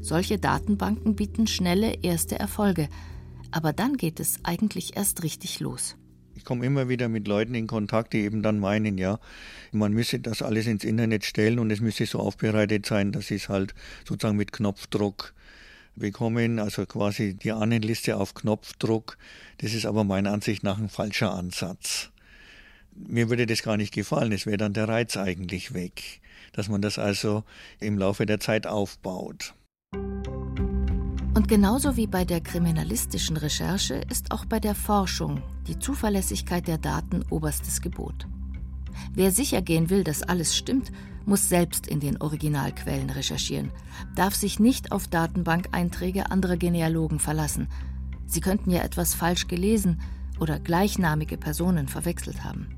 Solche 0.00 0.40
Datenbanken 0.40 1.14
bieten 1.14 1.46
schnelle 1.46 1.94
erste 2.02 2.36
Erfolge, 2.40 2.88
aber 3.52 3.72
dann 3.72 3.96
geht 3.96 4.18
es 4.18 4.40
eigentlich 4.42 4.96
erst 4.96 5.22
richtig 5.22 5.60
los. 5.60 5.94
Ich 6.34 6.44
komme 6.44 6.66
immer 6.66 6.88
wieder 6.88 7.08
mit 7.08 7.28
Leuten 7.28 7.54
in 7.54 7.68
Kontakt, 7.68 8.14
die 8.14 8.22
eben 8.22 8.42
dann 8.42 8.58
meinen, 8.58 8.98
ja, 8.98 9.20
man 9.70 9.92
müsse 9.92 10.18
das 10.18 10.42
alles 10.42 10.66
ins 10.66 10.82
Internet 10.82 11.24
stellen 11.24 11.60
und 11.60 11.70
es 11.70 11.80
müsse 11.80 12.04
so 12.04 12.18
aufbereitet 12.18 12.84
sein, 12.84 13.12
dass 13.12 13.30
es 13.30 13.48
halt 13.48 13.74
sozusagen 14.04 14.36
mit 14.36 14.50
Knopfdruck 14.50 15.34
bekommen, 16.00 16.58
also 16.58 16.84
quasi 16.84 17.34
die 17.34 17.52
Ahnenliste 17.52 18.16
auf 18.16 18.34
Knopfdruck. 18.34 19.16
Das 19.58 19.72
ist 19.72 19.86
aber 19.86 20.02
meiner 20.02 20.32
Ansicht 20.32 20.64
nach 20.64 20.78
ein 20.78 20.88
falscher 20.88 21.32
Ansatz. 21.32 22.10
Mir 22.92 23.30
würde 23.30 23.46
das 23.46 23.62
gar 23.62 23.76
nicht 23.76 23.94
gefallen, 23.94 24.32
es 24.32 24.46
wäre 24.46 24.56
dann 24.56 24.72
der 24.72 24.88
Reiz 24.88 25.16
eigentlich 25.16 25.72
weg, 25.72 26.20
dass 26.52 26.68
man 26.68 26.82
das 26.82 26.98
also 26.98 27.44
im 27.78 27.96
Laufe 27.96 28.26
der 28.26 28.40
Zeit 28.40 28.66
aufbaut. 28.66 29.54
Und 31.32 31.46
genauso 31.46 31.96
wie 31.96 32.08
bei 32.08 32.24
der 32.24 32.40
kriminalistischen 32.40 33.36
Recherche 33.36 34.02
ist 34.10 34.32
auch 34.32 34.44
bei 34.44 34.58
der 34.58 34.74
Forschung 34.74 35.42
die 35.68 35.78
Zuverlässigkeit 35.78 36.66
der 36.66 36.78
Daten 36.78 37.24
oberstes 37.30 37.80
Gebot. 37.80 38.26
Wer 39.14 39.30
sicher 39.30 39.62
gehen 39.62 39.90
will, 39.90 40.02
dass 40.04 40.22
alles 40.22 40.56
stimmt, 40.56 40.90
muss 41.26 41.48
selbst 41.48 41.86
in 41.86 42.00
den 42.00 42.20
Originalquellen 42.20 43.10
recherchieren, 43.10 43.70
darf 44.14 44.34
sich 44.34 44.58
nicht 44.58 44.92
auf 44.92 45.08
Datenbankeinträge 45.08 46.30
anderer 46.30 46.56
Genealogen 46.56 47.18
verlassen. 47.18 47.68
Sie 48.26 48.40
könnten 48.40 48.70
ja 48.70 48.82
etwas 48.82 49.14
falsch 49.14 49.48
gelesen 49.48 50.00
oder 50.38 50.58
gleichnamige 50.58 51.36
Personen 51.36 51.88
verwechselt 51.88 52.44
haben. 52.44 52.68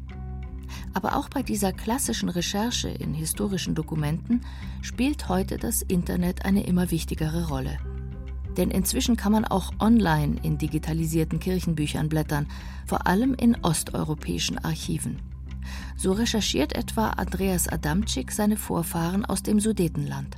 Aber 0.94 1.16
auch 1.16 1.28
bei 1.28 1.42
dieser 1.42 1.72
klassischen 1.72 2.28
Recherche 2.28 2.88
in 2.88 3.14
historischen 3.14 3.74
Dokumenten 3.74 4.42
spielt 4.82 5.28
heute 5.28 5.56
das 5.56 5.82
Internet 5.82 6.44
eine 6.44 6.66
immer 6.66 6.90
wichtigere 6.90 7.48
Rolle. 7.48 7.78
Denn 8.56 8.70
inzwischen 8.70 9.16
kann 9.16 9.32
man 9.32 9.44
auch 9.46 9.72
online 9.80 10.36
in 10.42 10.58
digitalisierten 10.58 11.40
Kirchenbüchern 11.40 12.08
blättern, 12.08 12.46
vor 12.86 13.06
allem 13.06 13.34
in 13.34 13.56
osteuropäischen 13.62 14.58
Archiven. 14.58 15.31
So 15.96 16.12
recherchiert 16.12 16.74
etwa 16.74 17.10
Andreas 17.10 17.68
Adamczyk 17.68 18.32
seine 18.32 18.56
Vorfahren 18.56 19.24
aus 19.24 19.42
dem 19.42 19.60
Sudetenland. 19.60 20.36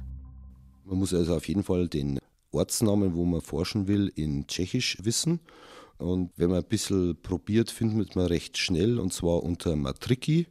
Man 0.84 0.98
muss 0.98 1.14
also 1.14 1.36
auf 1.36 1.48
jeden 1.48 1.62
Fall 1.62 1.88
den 1.88 2.18
Ortsnamen, 2.52 3.14
wo 3.14 3.24
man 3.24 3.40
forschen 3.40 3.88
will, 3.88 4.12
in 4.14 4.46
Tschechisch 4.46 4.98
wissen. 5.02 5.40
Und 5.98 6.30
wenn 6.36 6.50
man 6.50 6.58
ein 6.58 6.68
bisschen 6.68 7.20
probiert, 7.22 7.70
findet 7.70 8.16
man 8.16 8.26
recht 8.26 8.58
schnell, 8.58 8.98
und 8.98 9.12
zwar 9.12 9.42
unter 9.42 9.76
Matriki. 9.76 10.46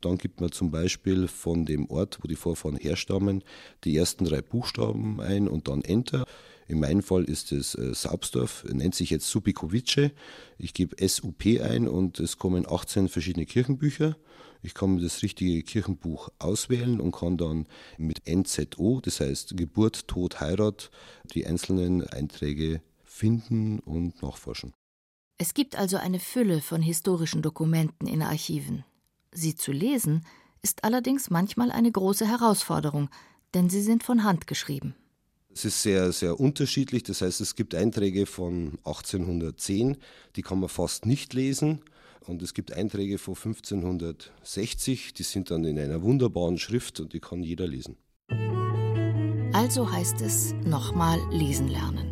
Dann 0.00 0.18
gibt 0.18 0.40
man 0.40 0.52
zum 0.52 0.70
Beispiel 0.70 1.28
von 1.28 1.64
dem 1.64 1.88
Ort, 1.90 2.18
wo 2.22 2.28
die 2.28 2.36
Vorfahren 2.36 2.76
herstammen, 2.76 3.42
die 3.84 3.96
ersten 3.96 4.24
drei 4.24 4.42
Buchstaben 4.42 5.20
ein 5.20 5.48
und 5.48 5.68
dann 5.68 5.82
Enter. 5.82 6.26
In 6.66 6.80
meinem 6.80 7.02
Fall 7.02 7.24
ist 7.24 7.52
es 7.52 7.74
äh, 7.74 7.94
Saubsdorf, 7.94 8.64
nennt 8.64 8.94
sich 8.94 9.10
jetzt 9.10 9.28
Subikovice. 9.28 10.10
Ich 10.58 10.74
gebe 10.74 10.96
SUP 11.06 11.44
ein 11.62 11.88
und 11.88 12.20
es 12.20 12.38
kommen 12.38 12.66
18 12.68 13.08
verschiedene 13.08 13.46
Kirchenbücher. 13.46 14.16
Ich 14.62 14.72
kann 14.72 14.94
mir 14.94 15.02
das 15.02 15.22
richtige 15.22 15.62
Kirchenbuch 15.62 16.30
auswählen 16.38 17.00
und 17.00 17.12
kann 17.12 17.36
dann 17.36 17.66
mit 17.98 18.22
NZO, 18.26 19.00
das 19.02 19.20
heißt 19.20 19.56
Geburt, 19.58 20.08
Tod, 20.08 20.40
Heirat, 20.40 20.90
die 21.34 21.46
einzelnen 21.46 22.02
Einträge 22.08 22.80
finden 23.04 23.80
und 23.80 24.22
nachforschen. 24.22 24.72
Es 25.36 25.52
gibt 25.52 25.76
also 25.76 25.98
eine 25.98 26.18
Fülle 26.18 26.62
von 26.62 26.80
historischen 26.80 27.42
Dokumenten 27.42 28.06
in 28.06 28.22
Archiven. 28.22 28.84
Sie 29.32 29.54
zu 29.54 29.72
lesen 29.72 30.24
ist 30.62 30.82
allerdings 30.82 31.28
manchmal 31.28 31.70
eine 31.70 31.92
große 31.92 32.26
Herausforderung, 32.26 33.10
denn 33.52 33.68
sie 33.68 33.82
sind 33.82 34.02
von 34.02 34.24
Hand 34.24 34.46
geschrieben. 34.46 34.94
Es 35.54 35.64
ist 35.64 35.82
sehr, 35.82 36.10
sehr 36.10 36.40
unterschiedlich. 36.40 37.04
Das 37.04 37.22
heißt, 37.22 37.40
es 37.40 37.54
gibt 37.54 37.76
Einträge 37.76 38.26
von 38.26 38.72
1810, 38.84 39.96
die 40.34 40.42
kann 40.42 40.58
man 40.58 40.68
fast 40.68 41.06
nicht 41.06 41.32
lesen. 41.32 41.80
Und 42.26 42.42
es 42.42 42.54
gibt 42.54 42.72
Einträge 42.72 43.18
von 43.18 43.34
1560, 43.36 45.14
die 45.14 45.22
sind 45.22 45.50
dann 45.50 45.64
in 45.64 45.78
einer 45.78 46.02
wunderbaren 46.02 46.58
Schrift 46.58 46.98
und 46.98 47.12
die 47.12 47.20
kann 47.20 47.42
jeder 47.42 47.68
lesen. 47.68 47.96
Also 49.52 49.92
heißt 49.92 50.22
es 50.22 50.54
nochmal 50.64 51.20
lesen 51.30 51.68
lernen. 51.68 52.10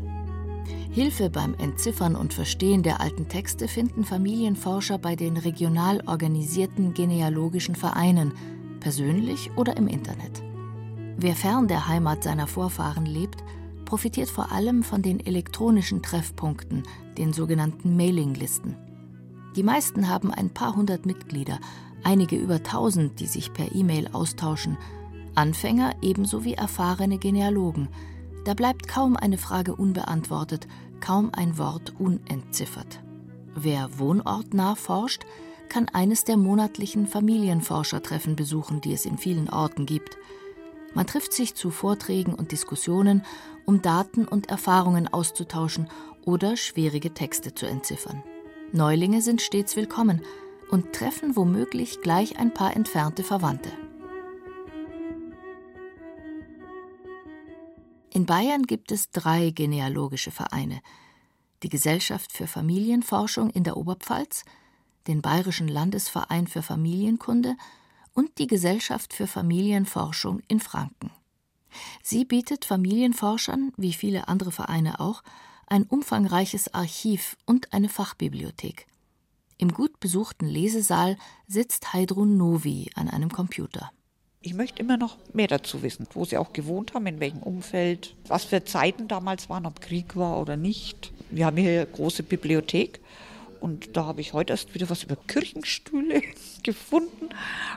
Hilfe 0.92 1.28
beim 1.30 1.54
Entziffern 1.54 2.14
und 2.14 2.34
Verstehen 2.34 2.82
der 2.82 3.00
alten 3.00 3.28
Texte 3.28 3.66
finden 3.66 4.04
Familienforscher 4.04 4.98
bei 4.98 5.16
den 5.16 5.36
regional 5.36 6.02
organisierten 6.06 6.94
genealogischen 6.94 7.74
Vereinen, 7.74 8.34
persönlich 8.78 9.50
oder 9.56 9.76
im 9.78 9.88
Internet. 9.88 10.42
Wer 11.16 11.36
fern 11.36 11.68
der 11.68 11.88
Heimat 11.88 12.24
seiner 12.24 12.46
Vorfahren 12.46 13.06
lebt, 13.06 13.42
profitiert 13.84 14.30
vor 14.30 14.52
allem 14.52 14.82
von 14.82 15.02
den 15.02 15.20
elektronischen 15.20 16.02
Treffpunkten, 16.02 16.84
den 17.18 17.32
sogenannten 17.32 17.96
Mailinglisten. 17.96 18.76
Die 19.54 19.62
meisten 19.62 20.08
haben 20.08 20.32
ein 20.32 20.50
paar 20.50 20.74
hundert 20.74 21.04
Mitglieder, 21.04 21.58
einige 22.02 22.36
über 22.36 22.62
tausend, 22.62 23.20
die 23.20 23.26
sich 23.26 23.52
per 23.52 23.74
E-Mail 23.74 24.08
austauschen. 24.12 24.78
Anfänger 25.34 25.94
ebenso 26.00 26.44
wie 26.44 26.54
erfahrene 26.54 27.18
Genealogen. 27.18 27.88
Da 28.44 28.54
bleibt 28.54 28.88
kaum 28.88 29.16
eine 29.16 29.38
Frage 29.38 29.76
unbeantwortet, 29.76 30.66
kaum 31.00 31.30
ein 31.34 31.58
Wort 31.58 31.92
unentziffert. 31.98 33.00
Wer 33.54 33.98
wohnortnah 33.98 34.74
forscht, 34.74 35.24
kann 35.68 35.88
eines 35.88 36.24
der 36.24 36.36
monatlichen 36.36 37.06
Familienforschertreffen 37.06 38.36
besuchen, 38.36 38.80
die 38.80 38.92
es 38.92 39.04
in 39.04 39.18
vielen 39.18 39.48
Orten 39.48 39.86
gibt. 39.86 40.16
Man 40.94 41.06
trifft 41.06 41.32
sich 41.32 41.54
zu 41.54 41.70
Vorträgen 41.70 42.34
und 42.34 42.52
Diskussionen, 42.52 43.24
um 43.64 43.80
Daten 43.80 44.26
und 44.26 44.50
Erfahrungen 44.50 45.08
auszutauschen 45.08 45.88
oder 46.24 46.56
schwierige 46.56 47.14
Texte 47.14 47.54
zu 47.54 47.66
entziffern. 47.66 48.22
Neulinge 48.72 49.22
sind 49.22 49.40
stets 49.40 49.76
willkommen 49.76 50.22
und 50.70 50.92
treffen 50.92 51.36
womöglich 51.36 52.00
gleich 52.00 52.38
ein 52.38 52.54
paar 52.54 52.76
entfernte 52.76 53.22
Verwandte. 53.22 53.70
In 58.14 58.26
Bayern 58.26 58.64
gibt 58.64 58.92
es 58.92 59.10
drei 59.10 59.50
genealogische 59.50 60.30
Vereine. 60.30 60.80
Die 61.62 61.70
Gesellschaft 61.70 62.32
für 62.32 62.46
Familienforschung 62.46 63.50
in 63.50 63.64
der 63.64 63.76
Oberpfalz, 63.76 64.44
den 65.06 65.22
Bayerischen 65.22 65.68
Landesverein 65.68 66.46
für 66.46 66.62
Familienkunde 66.62 67.56
und 68.14 68.38
die 68.38 68.46
Gesellschaft 68.46 69.12
für 69.12 69.26
Familienforschung 69.26 70.40
in 70.48 70.60
Franken. 70.60 71.10
Sie 72.02 72.24
bietet 72.24 72.64
Familienforschern, 72.64 73.72
wie 73.76 73.92
viele 73.92 74.28
andere 74.28 74.52
Vereine 74.52 75.00
auch, 75.00 75.22
ein 75.66 75.84
umfangreiches 75.84 76.74
Archiv 76.74 77.36
und 77.46 77.72
eine 77.72 77.88
Fachbibliothek. 77.88 78.86
Im 79.56 79.72
gut 79.72 80.00
besuchten 80.00 80.46
Lesesaal 80.46 81.16
sitzt 81.46 81.92
Heidrun 81.92 82.36
Novi 82.36 82.90
an 82.94 83.08
einem 83.08 83.30
Computer. 83.30 83.90
Ich 84.44 84.54
möchte 84.54 84.82
immer 84.82 84.96
noch 84.96 85.18
mehr 85.32 85.46
dazu 85.46 85.82
wissen, 85.82 86.08
wo 86.14 86.24
sie 86.24 86.36
auch 86.36 86.52
gewohnt 86.52 86.94
haben, 86.94 87.06
in 87.06 87.20
welchem 87.20 87.42
Umfeld, 87.42 88.16
was 88.26 88.44
für 88.44 88.64
Zeiten 88.64 89.06
damals 89.06 89.48
waren, 89.48 89.66
ob 89.66 89.80
Krieg 89.80 90.16
war 90.16 90.40
oder 90.40 90.56
nicht. 90.56 91.12
Wir 91.30 91.46
haben 91.46 91.56
hier 91.56 91.70
eine 91.70 91.86
große 91.86 92.24
Bibliothek 92.24 93.00
und 93.62 93.96
da 93.96 94.06
habe 94.06 94.20
ich 94.20 94.32
heute 94.32 94.52
erst 94.52 94.74
wieder 94.74 94.90
was 94.90 95.04
über 95.04 95.14
Kirchenstühle 95.14 96.20
gefunden, 96.64 97.28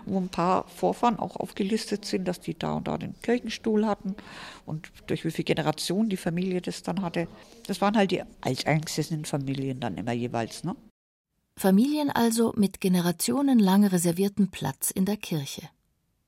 wo 0.06 0.18
ein 0.20 0.30
paar 0.30 0.68
Vorfahren 0.68 1.20
auch 1.20 1.36
aufgelistet 1.36 2.06
sind, 2.06 2.28
dass 2.28 2.40
die 2.40 2.58
da 2.58 2.74
und 2.74 2.88
da 2.88 2.98
den 2.98 3.14
Kirchenstuhl 3.22 3.86
hatten 3.86 4.16
und 4.66 4.92
durch 5.06 5.24
wie 5.26 5.32
viele 5.32 5.46
Generationen 5.46 6.10
die 6.10 6.18
Familie 6.18 6.62
das 6.62 6.82
dann 6.82 7.04
hatte. 7.04 7.28
Das 7.68 7.82
waren 7.82 7.96
halt 7.96 8.12
die 8.12 8.24
alteingesessenen 8.42 9.26
Familien 9.26 9.80
dann 9.80 9.96
immer 9.96 10.12
jeweils. 10.12 10.64
Ne? 10.64 10.76
Familien 11.56 12.10
also 12.10 12.52
mit 12.58 12.82
generationenlang 12.82 13.86
reservierten 13.86 14.50
Platz 14.50 14.90
in 14.90 15.06
der 15.06 15.18
Kirche. 15.18 15.70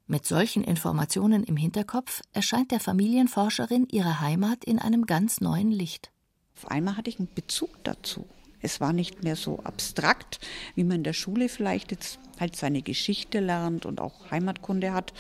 Mit 0.06 0.26
solchen 0.26 0.64
Informationen 0.64 1.44
im 1.44 1.58
Hinterkopf 1.58 2.22
erscheint 2.32 2.72
der 2.72 2.80
Familienforscherin 2.80 3.88
ihre 3.92 4.22
Heimat 4.22 4.64
in 4.64 4.80
einem 4.80 5.06
ganz 5.06 5.42
neuen 5.42 5.72
Licht. 5.72 6.12
Auf 6.56 6.72
einmal 6.72 6.96
hatte 6.96 7.10
ich 7.10 7.20
einen 7.20 7.34
Bezug 7.34 7.84
dazu. 7.84 8.26
Es 8.62 8.82
war 8.82 8.94
nicht 8.94 9.24
mehr 9.24 9.36
so 9.36 9.60
abstrakt, 9.60 10.40
wie 10.76 10.84
man 10.84 10.98
in 10.98 11.04
der 11.04 11.14
Schule 11.14 11.50
vielleicht 11.50 11.92
jetzt 11.92 12.20
halt 12.40 12.56
seine 12.56 12.82
Geschichte 12.82 13.40
lernt 13.40 13.86
und 13.86 14.00
auch 14.00 14.32
Heimatkunde 14.32 14.94
hat. 14.94 15.14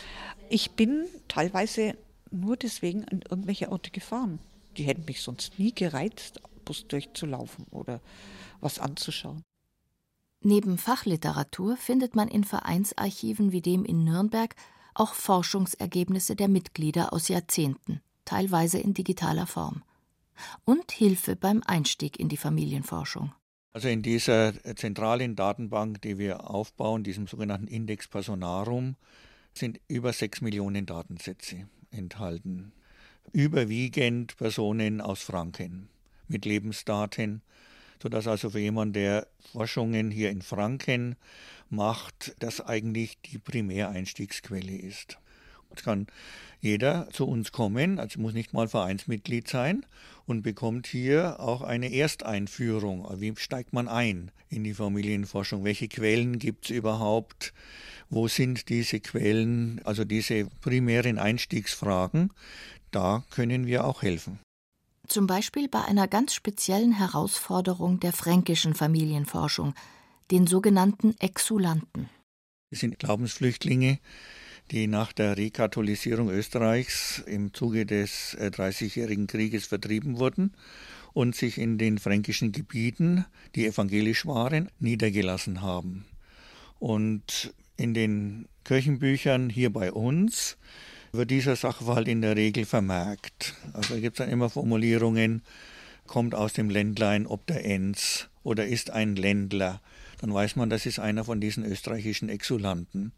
Ich 0.50 0.72
bin 0.72 1.06
teilweise 1.27 1.96
nur 2.32 2.58
deswegen 2.58 3.06
an 3.06 3.22
irgendwelche 3.29 3.72
Orte 3.72 3.91
gefahren. 3.91 4.39
Die 4.77 4.84
hätten 4.84 5.06
mich 5.06 5.22
sonst 5.22 5.58
nie 5.60 5.74
gereizt, 5.74 6.41
Bus 6.65 6.88
durchzulaufen 6.88 7.65
oder 7.72 8.01
was 8.60 8.79
anzuschauen. 8.79 9.44
Neben 10.44 10.77
Fachliteratur 10.77 11.77
findet 11.77 12.15
man 12.15 12.27
in 12.27 12.44
Vereinsarchiven 12.44 13.51
wie 13.51 13.62
dem 13.62 13.86
in 13.86 14.03
Nürnberg 14.03 14.56
auch 14.94 15.13
Forschungsergebnisse 15.13 16.36
der 16.36 16.48
Mitglieder 16.48 17.13
aus 17.13 17.27
Jahrzehnten, 17.27 18.01
teilweise 18.25 18.77
in 18.79 18.94
digitaler 18.94 19.48
Form. 19.48 19.84
Und 20.65 20.91
Hilfe 20.91 21.36
beim 21.36 21.63
Einstieg 21.65 22.20
in 22.20 22.29
die 22.29 22.38
Familienforschung. 22.38 23.34
Also 23.74 23.89
in 23.89 24.01
dieser 24.01 24.53
zentralen 24.75 25.36
Datenbank, 25.36 26.01
die 26.01 26.17
wir 26.17 26.50
aufbauen, 26.50 27.03
diesem 27.03 27.27
sogenannten 27.27 27.67
Index 27.67 28.08
Personarum, 28.08 28.96
sind 29.53 29.79
über 29.88 30.13
sechs 30.13 30.41
Millionen 30.41 30.86
Datensätze 30.86 31.67
enthalten. 31.91 32.72
Überwiegend 33.34 34.36
Personen 34.38 35.01
aus 35.01 35.22
Franken 35.22 35.89
mit 36.27 36.46
Lebensdaten, 36.46 37.41
sodass 38.01 38.27
also 38.27 38.50
für 38.50 38.60
jemanden, 38.60 38.94
der 38.94 39.27
Forschungen 39.51 40.12
hier 40.12 40.29
in 40.29 40.41
Franken 40.41 41.15
macht, 41.70 42.36
das 42.39 42.62
eigentlich 42.62 43.20
die 43.22 43.38
Primäreinstiegsquelle 43.38 44.75
ist. 44.75 45.20
Es 45.75 45.83
kann 45.83 46.07
jeder 46.59 47.07
zu 47.12 47.27
uns 47.27 47.51
kommen, 47.51 48.00
also 48.00 48.19
muss 48.19 48.33
nicht 48.33 48.53
mal 48.53 48.67
Vereinsmitglied 48.67 49.47
sein 49.47 49.86
und 50.25 50.41
bekommt 50.41 50.88
hier 50.88 51.39
auch 51.39 51.62
eine 51.62 51.93
Ersteinführung. 51.93 53.07
Wie 53.19 53.33
steigt 53.38 53.74
man 53.74 53.88
ein 53.88 54.31
in 54.50 54.63
die 54.63 54.74
Familienforschung? 54.74 55.63
Welche 55.63 55.88
Quellen 55.88 56.39
gibt 56.39 56.65
es 56.65 56.71
überhaupt? 56.71 57.53
Wo 58.09 58.27
sind 58.27 58.69
diese 58.69 59.00
Quellen? 59.00 59.81
Also 59.83 60.03
diese 60.03 60.45
primären 60.62 61.19
Einstiegsfragen, 61.19 62.34
da 62.91 63.23
können 63.30 63.67
wir 63.67 63.86
auch 63.86 64.01
helfen. 64.01 64.39
Zum 65.08 65.27
Beispiel 65.27 65.69
bei 65.69 65.86
einer 65.86 66.08
ganz 66.08 66.34
speziellen 66.34 66.91
Herausforderung 66.91 67.99
der 67.99 68.12
fränkischen 68.12 68.73
Familienforschung, 68.73 69.73
den 70.32 70.47
sogenannten 70.47 71.15
Exulanten. 71.19 72.10
Das 72.71 72.82
sind 72.82 72.99
Glaubensflüchtlinge, 72.99 73.99
die 74.71 74.88
nach 74.88 75.13
der 75.13 75.38
Rekatholisierung 75.38 76.30
Österreichs 76.30 77.23
im 77.25 77.53
Zuge 77.53 77.86
des 77.86 78.34
äh, 78.36 78.51
Dreißigjährigen 78.51 79.27
Krieges 79.27 79.67
vertrieben 79.67 80.19
wurden 80.19 80.53
und 81.13 81.36
sich 81.36 81.58
in 81.58 81.77
den 81.77 81.97
fränkischen 81.97 82.51
Gebieten, 82.51 83.25
die 83.56 83.65
evangelisch 83.65 84.25
waren, 84.25 84.69
niedergelassen 84.80 85.62
haben. 85.62 86.06
Und 86.80 87.53
in 87.77 87.93
den 87.93 88.47
Kirchenbüchern 88.65 89.49
hier 89.49 89.71
bei 89.71 89.91
uns 89.91 90.58
wird 91.12 91.32
dieser 91.32 91.56
Sachverhalt 91.56 92.08
in 92.08 92.21
der 92.21 92.36
Regel 92.36 92.65
vermerkt. 92.65 93.56
Also 93.73 93.95
gibt 93.95 94.19
es 94.19 94.25
dann 94.25 94.30
immer 94.30 94.49
Formulierungen, 94.49 95.41
kommt 96.06 96.36
aus 96.36 96.53
dem 96.53 96.69
Ländlein 96.69 97.25
ob 97.25 97.45
der 97.47 97.65
Enz 97.65 98.30
oder 98.43 98.67
ist 98.67 98.91
ein 98.91 99.15
Ländler 99.15 99.82
dann 100.19 100.34
weiß 100.34 100.56
man, 100.56 100.69
das 100.69 100.86
ist 100.86 100.99
einer 100.99 101.23
von 101.23 101.39
diesen 101.39 101.65
österreichischen 101.65 102.30
Exulanten. 102.30 103.12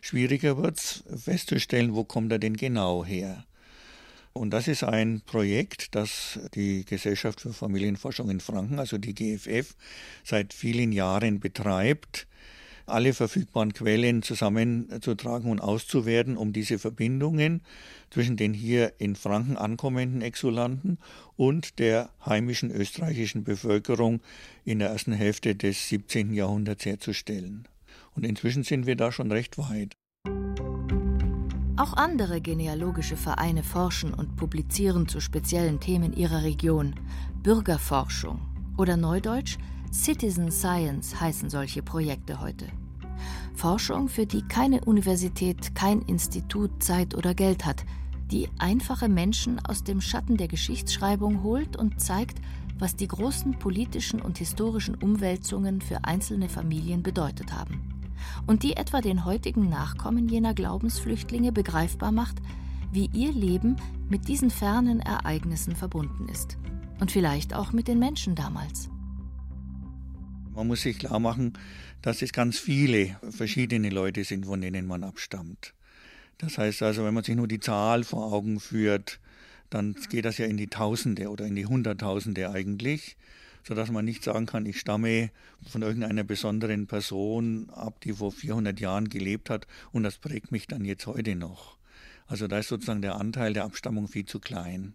Schwieriger 0.00 0.56
wird 0.56 0.78
es 0.78 1.04
festzustellen, 1.16 1.94
wo 1.94 2.04
kommt 2.04 2.32
er 2.32 2.38
denn 2.38 2.56
genau 2.56 3.04
her. 3.04 3.44
Und 4.34 4.50
das 4.50 4.66
ist 4.66 4.82
ein 4.82 5.20
Projekt, 5.26 5.94
das 5.94 6.40
die 6.54 6.84
Gesellschaft 6.84 7.40
für 7.40 7.52
Familienforschung 7.52 8.30
in 8.30 8.40
Franken, 8.40 8.78
also 8.78 8.96
die 8.96 9.14
GFF, 9.14 9.74
seit 10.24 10.54
vielen 10.54 10.92
Jahren 10.92 11.38
betreibt 11.40 12.26
alle 12.86 13.14
verfügbaren 13.14 13.72
Quellen 13.72 14.22
zusammenzutragen 14.22 15.50
und 15.50 15.60
auszuwerten, 15.60 16.36
um 16.36 16.52
diese 16.52 16.78
Verbindungen 16.78 17.62
zwischen 18.10 18.36
den 18.36 18.54
hier 18.54 18.92
in 18.98 19.16
Franken 19.16 19.56
ankommenden 19.56 20.22
Exulanten 20.22 20.98
und 21.36 21.78
der 21.78 22.10
heimischen 22.24 22.70
österreichischen 22.70 23.44
Bevölkerung 23.44 24.20
in 24.64 24.78
der 24.78 24.90
ersten 24.90 25.12
Hälfte 25.12 25.54
des 25.54 25.88
17. 25.88 26.32
Jahrhunderts 26.32 26.84
herzustellen. 26.84 27.68
Und 28.14 28.24
inzwischen 28.24 28.64
sind 28.64 28.86
wir 28.86 28.96
da 28.96 29.12
schon 29.12 29.32
recht 29.32 29.58
weit. 29.58 29.96
Auch 31.76 31.94
andere 31.94 32.40
genealogische 32.40 33.16
Vereine 33.16 33.62
forschen 33.62 34.12
und 34.12 34.36
publizieren 34.36 35.08
zu 35.08 35.20
speziellen 35.20 35.80
Themen 35.80 36.12
ihrer 36.12 36.42
Region. 36.42 36.94
Bürgerforschung 37.42 38.40
oder 38.76 38.96
Neudeutsch 38.96 39.56
Citizen 39.92 40.50
Science 40.50 41.20
heißen 41.20 41.50
solche 41.50 41.82
Projekte 41.82 42.40
heute. 42.40 42.66
Forschung, 43.54 44.08
für 44.08 44.24
die 44.24 44.40
keine 44.40 44.80
Universität, 44.80 45.74
kein 45.74 46.00
Institut 46.02 46.82
Zeit 46.82 47.14
oder 47.14 47.34
Geld 47.34 47.66
hat, 47.66 47.84
die 48.30 48.48
einfache 48.58 49.10
Menschen 49.10 49.62
aus 49.64 49.84
dem 49.84 50.00
Schatten 50.00 50.38
der 50.38 50.48
Geschichtsschreibung 50.48 51.42
holt 51.42 51.76
und 51.76 52.00
zeigt, 52.00 52.40
was 52.78 52.96
die 52.96 53.06
großen 53.06 53.58
politischen 53.58 54.22
und 54.22 54.38
historischen 54.38 54.94
Umwälzungen 54.94 55.82
für 55.82 56.04
einzelne 56.04 56.48
Familien 56.48 57.02
bedeutet 57.02 57.52
haben. 57.52 57.82
Und 58.46 58.62
die 58.62 58.76
etwa 58.78 59.02
den 59.02 59.26
heutigen 59.26 59.68
Nachkommen 59.68 60.26
jener 60.26 60.54
Glaubensflüchtlinge 60.54 61.52
begreifbar 61.52 62.12
macht, 62.12 62.38
wie 62.92 63.10
ihr 63.12 63.32
Leben 63.32 63.76
mit 64.08 64.26
diesen 64.26 64.50
fernen 64.50 65.00
Ereignissen 65.00 65.76
verbunden 65.76 66.28
ist. 66.30 66.56
Und 66.98 67.12
vielleicht 67.12 67.54
auch 67.54 67.72
mit 67.72 67.88
den 67.88 67.98
Menschen 67.98 68.34
damals. 68.34 68.91
Man 70.54 70.66
muss 70.66 70.82
sich 70.82 70.98
klar 70.98 71.18
machen, 71.18 71.54
dass 72.02 72.20
es 72.20 72.32
ganz 72.32 72.58
viele 72.58 73.16
verschiedene 73.30 73.88
Leute 73.88 74.22
sind, 74.24 74.44
von 74.44 74.60
denen 74.60 74.86
man 74.86 75.02
abstammt. 75.02 75.74
Das 76.36 76.58
heißt 76.58 76.82
also, 76.82 77.04
wenn 77.04 77.14
man 77.14 77.24
sich 77.24 77.36
nur 77.36 77.48
die 77.48 77.60
Zahl 77.60 78.04
vor 78.04 78.32
Augen 78.32 78.60
führt, 78.60 79.18
dann 79.70 79.96
geht 80.10 80.26
das 80.26 80.36
ja 80.36 80.46
in 80.46 80.58
die 80.58 80.66
Tausende 80.66 81.30
oder 81.30 81.46
in 81.46 81.56
die 81.56 81.64
Hunderttausende 81.64 82.50
eigentlich, 82.50 83.16
sodass 83.66 83.90
man 83.90 84.04
nicht 84.04 84.24
sagen 84.24 84.44
kann, 84.44 84.66
ich 84.66 84.78
stamme 84.78 85.30
von 85.66 85.80
irgendeiner 85.80 86.24
besonderen 86.24 86.86
Person 86.86 87.70
ab, 87.70 88.00
die 88.02 88.12
vor 88.12 88.32
400 88.32 88.78
Jahren 88.78 89.08
gelebt 89.08 89.48
hat 89.48 89.66
und 89.92 90.02
das 90.02 90.18
prägt 90.18 90.52
mich 90.52 90.66
dann 90.66 90.84
jetzt 90.84 91.06
heute 91.06 91.34
noch. 91.34 91.78
Also 92.26 92.46
da 92.46 92.58
ist 92.58 92.68
sozusagen 92.68 93.02
der 93.02 93.16
Anteil 93.16 93.54
der 93.54 93.64
Abstammung 93.64 94.06
viel 94.06 94.26
zu 94.26 94.38
klein. 94.38 94.94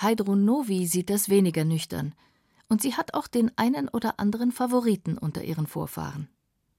Heidrun 0.00 0.44
Novi 0.46 0.86
sieht 0.86 1.10
das 1.10 1.28
weniger 1.28 1.64
nüchtern 1.64 2.14
und 2.68 2.82
sie 2.82 2.94
hat 2.94 3.14
auch 3.14 3.26
den 3.26 3.50
einen 3.56 3.88
oder 3.88 4.20
anderen 4.20 4.52
Favoriten 4.52 5.18
unter 5.18 5.42
ihren 5.42 5.66
Vorfahren. 5.66 6.28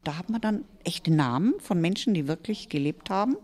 Da 0.04 0.17
hat 0.17 0.30
man 0.30 0.41
dann 0.41 0.65
echte 0.84 1.12
Namen 1.12 1.60
von 1.60 1.82
Menschen, 1.82 2.13
die 2.13 2.28
wirklich 2.28 2.69
gelebt 2.69 3.10
haben 3.10 3.36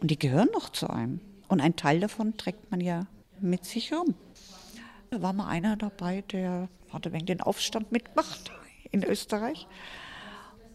und 0.00 0.10
die 0.10 0.18
gehören 0.18 0.48
noch 0.52 0.70
zu 0.70 0.90
einem. 0.90 1.20
Und 1.48 1.60
ein 1.60 1.76
Teil 1.76 2.00
davon 2.00 2.36
trägt 2.36 2.70
man 2.70 2.80
ja 2.80 3.06
mit 3.40 3.64
sich 3.64 3.92
rum. 3.92 4.14
Da 5.10 5.22
war 5.22 5.32
mal 5.32 5.48
einer 5.48 5.76
dabei, 5.76 6.22
der 6.22 6.68
hatte 6.90 7.12
wegen 7.12 7.26
den 7.26 7.40
Aufstand 7.40 7.92
mitgemacht 7.92 8.50
in 8.90 9.04
Österreich 9.04 9.66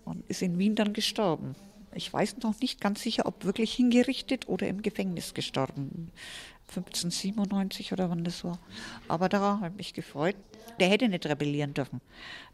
und 0.05 0.23
ist 0.29 0.41
in 0.41 0.57
Wien 0.57 0.75
dann 0.75 0.93
gestorben. 0.93 1.55
Ich 1.93 2.11
weiß 2.11 2.37
noch 2.43 2.59
nicht 2.59 2.81
ganz 2.81 3.01
sicher, 3.01 3.25
ob 3.25 3.45
wirklich 3.45 3.73
hingerichtet 3.73 4.49
oder 4.49 4.67
im 4.67 4.81
Gefängnis 4.81 5.33
gestorben. 5.33 6.11
1597 6.69 7.93
oder 7.93 8.09
wann 8.09 8.23
das 8.23 8.43
war. 8.43 8.59
Aber 9.07 9.29
habe 9.31 9.67
ich 9.67 9.75
mich 9.75 9.93
gefreut. 9.93 10.35
Der 10.79 10.89
hätte 10.89 11.07
nicht 11.07 11.25
rebellieren 11.25 11.73
dürfen. 11.73 12.01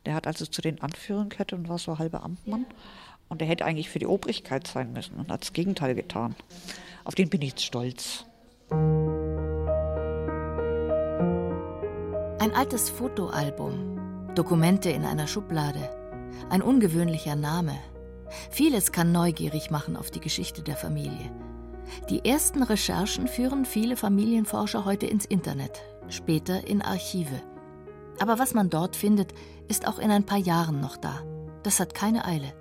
Der 0.06 0.14
hat 0.14 0.28
also 0.28 0.46
zu 0.46 0.62
den 0.62 0.82
Anführern 0.82 1.30
gehört 1.30 1.54
und 1.54 1.70
war 1.70 1.78
so 1.78 1.98
halber 1.98 2.24
Amtmann. 2.24 2.66
Und 3.30 3.42
der 3.42 3.48
hätte 3.48 3.66
eigentlich 3.66 3.90
für 3.90 4.00
die 4.00 4.08
Obrigkeit 4.08 4.68
sein 4.68 4.94
müssen 4.94 5.16
und 5.16 5.32
hat 5.32 5.42
das 5.42 5.54
Gegenteil 5.54 5.96
getan. 5.96 6.36
Auf 7.04 7.16
den 7.16 7.30
bin 7.30 7.42
ich 7.42 7.58
stolz. 7.60 8.26
Ein 12.40 12.54
altes 12.54 12.90
Fotoalbum, 12.90 14.34
Dokumente 14.36 14.90
in 14.90 15.06
einer 15.06 15.28
Schublade, 15.28 15.90
ein 16.50 16.62
ungewöhnlicher 16.62 17.36
Name. 17.36 17.78
Vieles 18.50 18.92
kann 18.92 19.12
neugierig 19.12 19.72
machen 19.72 19.96
auf 19.96 20.12
die 20.12 20.20
Geschichte 20.20 20.62
der 20.62 20.76
Familie. 20.76 21.32
Die 22.10 22.26
ersten 22.26 22.64
Recherchen 22.64 23.28
führen 23.28 23.66
viele 23.66 23.96
Familienforscher 23.96 24.86
heute 24.86 25.06
ins 25.06 25.26
Internet, 25.26 25.82
später 26.10 26.68
in 26.68 26.82
Archive. 26.82 27.42
Aber 28.20 28.40
was 28.40 28.54
man 28.54 28.70
dort 28.70 28.96
findet, 28.96 29.34
ist 29.68 29.88
auch 29.88 30.00
in 30.00 30.12
ein 30.12 30.26
paar 30.26 30.38
Jahren 30.38 30.80
noch 30.80 30.98
da. 30.98 31.22
Das 31.64 31.80
hat 31.80 31.94
keine 31.94 32.26
Eile. 32.26 32.54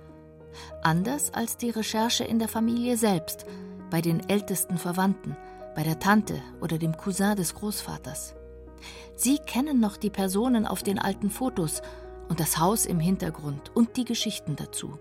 Anders 0.81 1.33
als 1.33 1.57
die 1.57 1.69
Recherche 1.69 2.23
in 2.23 2.39
der 2.39 2.47
Familie 2.47 2.97
selbst, 2.97 3.45
bei 3.89 4.01
den 4.01 4.27
ältesten 4.29 4.77
Verwandten, 4.77 5.35
bei 5.75 5.83
der 5.83 5.99
Tante 5.99 6.41
oder 6.61 6.77
dem 6.77 6.97
Cousin 6.97 7.35
des 7.35 7.55
Großvaters. 7.55 8.35
Sie 9.15 9.37
kennen 9.37 9.79
noch 9.79 9.97
die 9.97 10.09
Personen 10.09 10.65
auf 10.65 10.83
den 10.83 10.99
alten 10.99 11.29
Fotos 11.29 11.81
und 12.27 12.39
das 12.39 12.57
Haus 12.57 12.85
im 12.85 12.99
Hintergrund 12.99 13.71
und 13.75 13.97
die 13.97 14.05
Geschichten 14.05 14.55
dazu. 14.55 14.97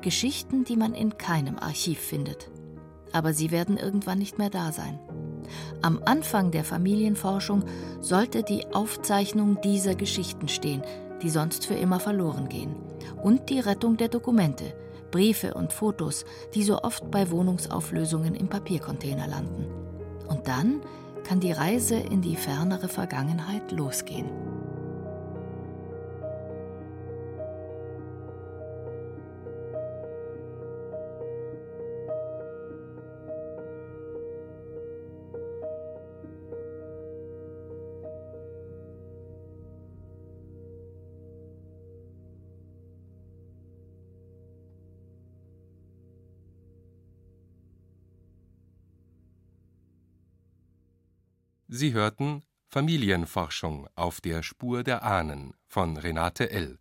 Geschichten, 0.00 0.64
die 0.64 0.76
man 0.76 0.94
in 0.94 1.16
keinem 1.16 1.58
Archiv 1.58 2.00
findet. 2.00 2.50
Aber 3.12 3.32
sie 3.32 3.50
werden 3.50 3.76
irgendwann 3.76 4.18
nicht 4.18 4.38
mehr 4.38 4.50
da 4.50 4.72
sein. 4.72 4.98
Am 5.82 6.00
Anfang 6.04 6.50
der 6.50 6.64
Familienforschung 6.64 7.64
sollte 8.00 8.42
die 8.42 8.66
Aufzeichnung 8.72 9.60
dieser 9.62 9.94
Geschichten 9.94 10.48
stehen, 10.48 10.82
die 11.22 11.30
sonst 11.30 11.66
für 11.66 11.74
immer 11.74 12.00
verloren 12.00 12.48
gehen, 12.48 12.76
und 13.22 13.48
die 13.50 13.60
Rettung 13.60 13.96
der 13.96 14.08
Dokumente, 14.08 14.74
Briefe 15.10 15.54
und 15.54 15.72
Fotos, 15.72 16.24
die 16.54 16.62
so 16.62 16.82
oft 16.82 17.10
bei 17.10 17.30
Wohnungsauflösungen 17.30 18.34
im 18.34 18.48
Papiercontainer 18.48 19.26
landen. 19.26 19.66
Und 20.28 20.48
dann 20.48 20.80
kann 21.24 21.40
die 21.40 21.52
Reise 21.52 21.96
in 21.96 22.22
die 22.22 22.36
fernere 22.36 22.88
Vergangenheit 22.88 23.72
losgehen. 23.72 24.47
Sie 51.70 51.92
hörten 51.92 52.42
Familienforschung 52.68 53.88
auf 53.94 54.22
der 54.22 54.42
Spur 54.42 54.82
der 54.82 55.02
Ahnen 55.02 55.52
von 55.66 55.98
Renate 55.98 56.50
L. 56.50 56.78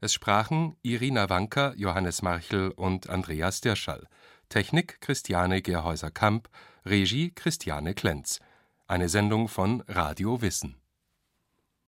Es 0.00 0.14
sprachen 0.14 0.76
Irina 0.82 1.28
Wanker, 1.28 1.74
Johannes 1.76 2.22
Marchel 2.22 2.70
und 2.70 3.10
Andreas 3.10 3.60
Dirschall. 3.60 4.06
Technik 4.48 5.00
Christiane 5.00 5.60
Gerhäuser-Kamp, 5.60 6.48
Regie 6.86 7.32
Christiane 7.32 7.94
Klenz. 7.94 8.38
Eine 8.86 9.08
Sendung 9.08 9.48
von 9.48 9.82
Radio 9.88 10.40
Wissen 10.40 10.80